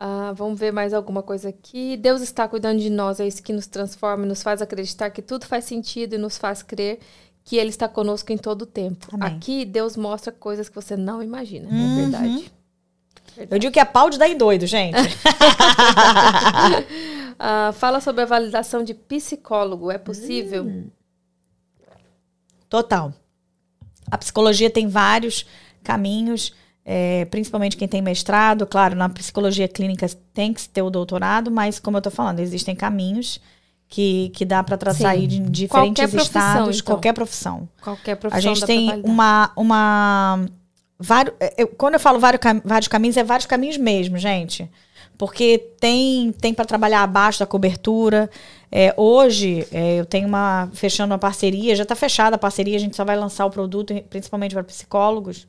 [0.00, 1.96] Ah, vamos ver mais alguma coisa aqui.
[1.96, 5.44] Deus está cuidando de nós, é isso que nos transforma, nos faz acreditar que tudo
[5.46, 7.00] faz sentido e nos faz crer
[7.44, 9.08] que Ele está conosco em todo o tempo.
[9.12, 9.26] Amém.
[9.36, 11.96] Aqui, Deus mostra coisas que você não imagina, é Uhum.
[11.96, 12.52] verdade.
[13.50, 14.96] Eu digo que é pau de dar em doido, gente.
[17.40, 20.64] Ah, fala sobre a validação de psicólogo, é possível?
[20.64, 20.88] Hum.
[22.68, 23.14] Total.
[24.10, 25.46] A psicologia tem vários
[25.84, 26.52] caminhos,
[26.84, 28.66] é, principalmente quem tem mestrado.
[28.66, 32.74] Claro, na psicologia clínica tem que ter o doutorado, mas como eu tô falando, existem
[32.74, 33.40] caminhos
[33.88, 35.20] que, que dá para traçar Sim.
[35.20, 36.94] aí de diferentes Qualquer profissão, estados, então.
[36.94, 37.68] qualquer profissão.
[37.80, 40.46] Qualquer A profissão gente dá pra tem uma, uma
[40.98, 44.68] vários, eu- quando eu falo vários, vários caminhos, é vários caminhos mesmo, gente.
[45.16, 48.30] Porque tem, tem para trabalhar abaixo da cobertura.
[48.70, 50.68] É, hoje, é, eu tenho uma.
[50.72, 53.92] fechando uma parceria, já está fechada a parceria, a gente só vai lançar o produto,
[54.08, 55.46] principalmente para psicólogos,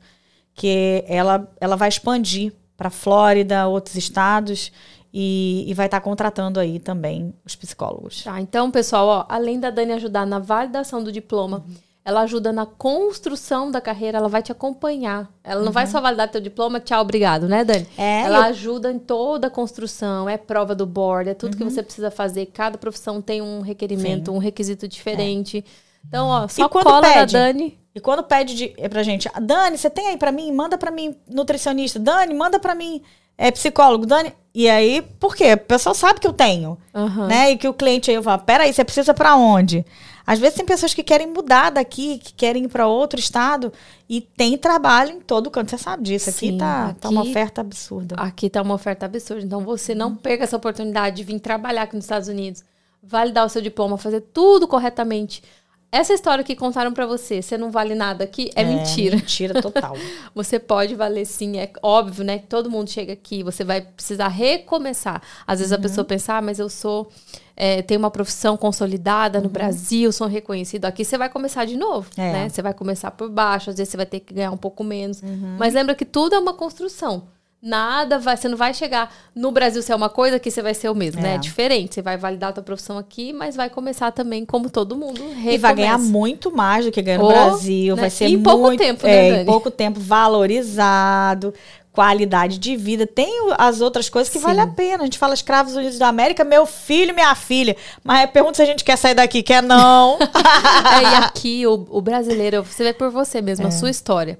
[0.54, 4.72] que ela, ela vai expandir para Flórida, outros estados,
[5.14, 8.24] e, e vai estar contratando aí também os psicólogos.
[8.24, 11.64] Tá, então, pessoal, ó, além da Dani ajudar na validação do diploma,
[12.04, 15.28] ela ajuda na construção da carreira, ela vai te acompanhar.
[15.44, 17.86] Ela não vai só validar teu diploma, tchau, obrigado, né, Dani?
[17.96, 21.64] É, ela eu- ajuda em toda a construção, é prova do board, é tudo que
[21.64, 22.46] você precisa fazer.
[22.46, 25.64] Cada profissão tem um requerimento, um requisito diferente.
[26.08, 27.32] Então, ó, só cola da pede?
[27.34, 27.78] Dani.
[27.94, 30.50] E quando pede de, é pra gente, "Ah, Dani, você tem aí pra mim?
[30.52, 31.98] Manda pra mim nutricionista.
[31.98, 33.02] Dani, manda pra mim
[33.36, 34.06] é, psicólogo.
[34.06, 35.54] Dani, e aí, por quê?
[35.54, 37.26] O pessoal sabe que eu tenho, Aham.
[37.26, 37.50] né?
[37.50, 39.84] E que o cliente aí eu falo, peraí, você precisa pra onde?
[40.30, 43.72] Às vezes tem pessoas que querem mudar daqui, que querem ir pra outro estado
[44.08, 45.70] e tem trabalho em todo canto.
[45.70, 46.30] Você sabe disso.
[46.30, 48.14] Aqui Sim, tá, tá uma aqui- oferta absurda.
[48.16, 49.42] Aqui tá uma oferta absurda.
[49.44, 52.62] Então você não perca essa oportunidade de vir trabalhar aqui nos Estados Unidos,
[53.02, 55.42] validar o seu diploma, fazer tudo corretamente.
[55.92, 59.16] Essa história que contaram pra você, você não vale nada aqui, é, mentira.
[59.16, 59.96] Mentira total.
[60.36, 62.38] Você pode valer sim, é óbvio, né?
[62.38, 65.20] Que todo mundo chega aqui, você vai precisar recomeçar.
[65.44, 65.78] Às vezes Uhum.
[65.78, 67.10] a pessoa pensa, ah, mas eu sou,
[67.56, 69.44] é, tenho uma profissão consolidada Uhum.
[69.44, 70.84] no Brasil, sou reconhecido.
[70.84, 72.32] Aqui você vai começar de novo, É.
[72.32, 72.48] né?
[72.48, 75.20] Você vai começar por baixo, às vezes você vai ter que ganhar um pouco menos.
[75.22, 75.56] Uhum.
[75.58, 77.24] Mas lembra que tudo é uma construção.
[77.62, 80.88] Nada vai, você não vai chegar no Brasil ser uma coisa que você vai ser
[80.88, 81.32] o mesmo, né?
[81.32, 81.34] É.
[81.34, 81.94] É diferente.
[81.94, 85.20] Você vai validar a tua profissão aqui, mas vai começar também como todo mundo.
[85.44, 86.10] E vai ganhar recomeça.
[86.12, 87.94] muito mais do que ganha no Oh, Brasil.
[87.96, 88.00] né?
[88.00, 89.42] Vai ser E em pouco muito, tempo, né, é, Dani?
[89.42, 91.52] Em pouco tempo, valorizado,
[91.92, 93.06] qualidade de vida.
[93.06, 94.44] Tem as outras coisas que Sim.
[94.44, 95.02] vale a pena.
[95.02, 97.76] A gente fala Escravos Unidos da América, meu filho, minha filha.
[98.02, 99.42] Mas pergunta se a gente quer sair daqui.
[99.42, 100.18] Quer não.
[100.90, 103.68] É, e aqui, o, o brasileiro, você vê por você mesmo, É.
[103.68, 104.38] a sua história.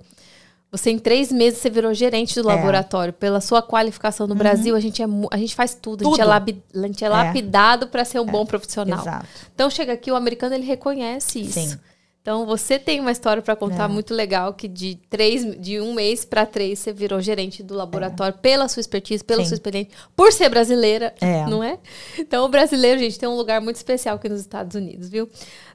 [0.73, 2.55] Você, em três meses, você virou gerente do É.
[2.55, 3.13] laboratório.
[3.13, 6.03] Pela sua qualificação no Brasil, a gente, é, a gente faz tudo.
[6.03, 6.31] A gente é, Uhum.
[6.73, 6.85] Tudo.
[6.85, 9.01] a gente é lapidado para ser um bom profissional.
[9.01, 9.27] Exato.
[9.55, 11.59] Então, chega aqui, o americano, ele reconhece isso.
[11.61, 11.79] Sim.
[12.23, 13.89] Então, você tem uma história para contar É.
[13.89, 18.35] muito legal, que de, três, de um mês para três, você virou gerente do laboratório
[18.39, 19.49] pela sua expertise, pela Sim.
[19.49, 21.47] sua experiência, por ser brasileira, É.
[21.47, 21.79] não é?
[22.19, 25.29] Então, o brasileiro, gente, tem um lugar muito especial aqui nos Estados Unidos, viu?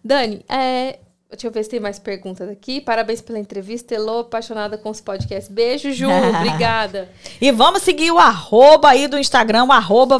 [0.03, 2.79] Dani, é, deixa eu ver se tem mais perguntas aqui.
[2.79, 5.51] Parabéns pela entrevista, Elô, apaixonada com os podcasts.
[5.51, 6.07] Beijo, Ju,
[6.37, 7.09] obrigada.
[7.41, 10.17] E vamos seguir o arroba aí do Instagram, o arroba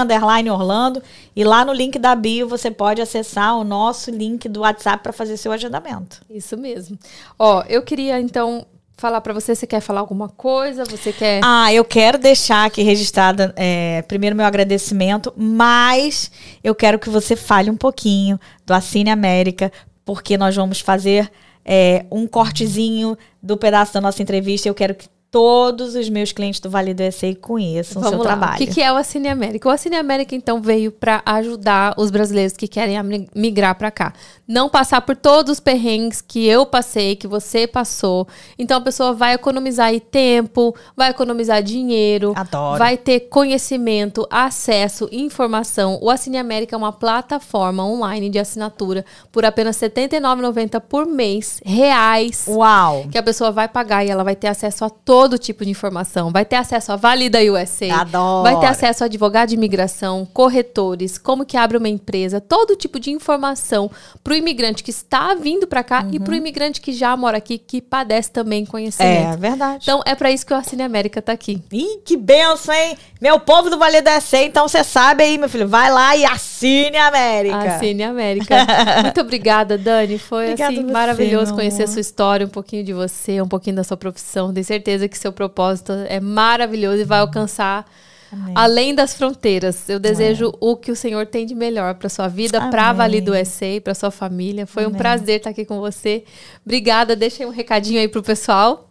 [0.00, 1.02] underline Orlando.
[1.34, 5.12] E lá no link da bio você pode acessar o nosso link do WhatsApp para
[5.12, 6.22] fazer seu agendamento.
[6.30, 6.98] Isso mesmo.
[7.38, 9.54] Ó, eu queria, então, falar para você?
[9.54, 10.84] Você quer falar alguma coisa?
[10.84, 11.40] Você quer.
[11.44, 16.30] Ah, eu quero deixar aqui registrada, é, primeiro, meu agradecimento, mas
[16.64, 19.70] eu quero que você fale um pouquinho do Assine América,
[20.06, 21.30] porque nós vamos fazer
[21.64, 24.68] é, um cortezinho do pedaço da nossa entrevista.
[24.68, 28.18] Eu quero que todos os meus clientes do Vale do SA conheçam Vamos o seu
[28.18, 28.24] lá.
[28.24, 28.54] trabalho.
[28.54, 29.68] O que, que é o Assine América?
[29.68, 32.96] O Assine América, então, veio para ajudar os brasileiros que querem
[33.34, 34.12] migrar para cá.
[34.46, 38.26] Não passar por todos os perrengues que eu passei, que você passou.
[38.58, 42.78] Então, a pessoa vai economizar aí tempo, vai economizar dinheiro, Adoro.
[42.78, 45.98] vai ter conhecimento, acesso, informação.
[46.00, 51.60] O Assine América é uma plataforma online de assinatura por apenas R$ 79,90 por mês,
[51.64, 53.06] reais Uau!
[53.10, 56.30] que a pessoa vai pagar e ela vai ter acesso a todo tipo de informação.
[56.30, 57.90] Vai ter acesso a Valida USA.
[58.00, 58.42] Adoro.
[58.42, 63.00] Vai ter acesso a advogado de imigração, corretores, como que abre uma empresa, todo tipo
[63.00, 63.90] de informação
[64.22, 67.38] para o imigrante que está vindo para cá e para o imigrante que já mora
[67.38, 69.38] aqui, que padece também É, conhecimento.
[69.38, 69.78] verdade.
[69.84, 71.62] Então é para isso que o Assine América tá aqui.
[71.72, 72.98] Ih, que benção, hein?
[73.18, 75.66] Meu povo do Vale do SA, então você sabe aí, meu filho.
[75.66, 77.76] Vai lá e assine a América.
[77.76, 78.54] Assine América.
[79.02, 80.18] Muito obrigada, Dani.
[80.18, 83.82] Foi assim você, maravilhoso conhecer a sua história, um pouquinho de você, um pouquinho da
[83.84, 84.52] sua profissão.
[84.52, 87.86] Tenho certeza que seu propósito é maravilhoso e vai alcançar
[88.32, 88.54] Amém.
[88.56, 89.88] além das fronteiras.
[89.88, 92.92] Eu desejo o que o Senhor tem de melhor para sua vida, para a.
[92.92, 94.66] Vale do SA, para sua família.
[94.66, 94.98] Foi um Amém.
[94.98, 96.24] prazer estar aqui com você.
[96.64, 97.14] Obrigada.
[97.14, 98.86] Deixei um recadinho aí pro pessoal.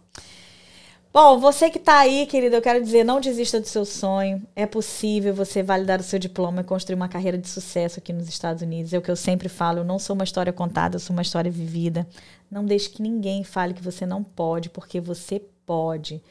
[1.18, 4.42] Bom, você que tá aí, querida, eu quero dizer, não desista do seu sonho.
[4.54, 8.28] É possível você validar o seu diploma e construir uma carreira de sucesso aqui nos
[8.28, 8.92] Estados Unidos.
[8.92, 11.22] É o que eu sempre falo, eu não sou uma história contada, eu sou uma
[11.22, 12.06] história vivida.
[12.50, 16.22] Não deixe que ninguém fale que você não pode, porque você pode.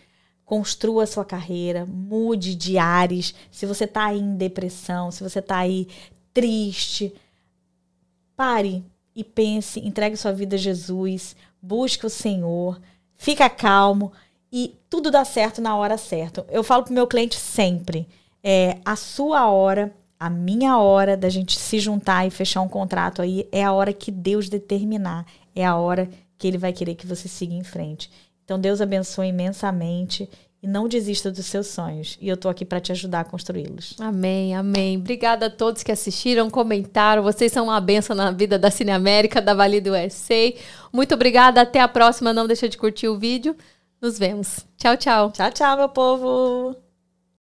[0.46, 3.36] Construa sua carreira, mude de ares.
[3.52, 5.88] Se você tá aí em depressão, se você tá aí
[6.34, 7.14] triste,
[8.36, 8.84] pare
[9.16, 12.80] e pense, entregue sua vida a Jesus, busque o Senhor,
[13.16, 14.12] fica calmo
[14.52, 16.46] e tudo dá certo na hora certa.
[16.50, 18.08] Eu falo pro meu cliente sempre,
[18.44, 23.22] é a sua hora, a minha hora da gente se juntar e fechar um contrato
[23.22, 25.26] aí é a hora que Deus determinar,
[25.56, 28.12] é a hora que ele vai querer que você siga em frente.
[28.46, 30.30] Então Deus abençoe imensamente
[30.62, 32.18] e não desista dos seus sonhos.
[32.22, 33.96] E eu tô aqui para te ajudar a construí-los.
[34.00, 34.98] Amém, amém.
[34.98, 37.22] Obrigada a todos que assistiram, comentaram.
[37.22, 40.54] Vocês são uma benção na vida da Cine América, da Vale do USA.
[40.94, 41.62] Muito obrigada.
[41.62, 42.34] Até a próxima.
[42.34, 43.56] Não deixa de curtir o vídeo.
[44.02, 44.66] Nos vemos.
[44.78, 45.32] Tchau, tchau.
[45.32, 46.85] Tchau, tchau, meu povo!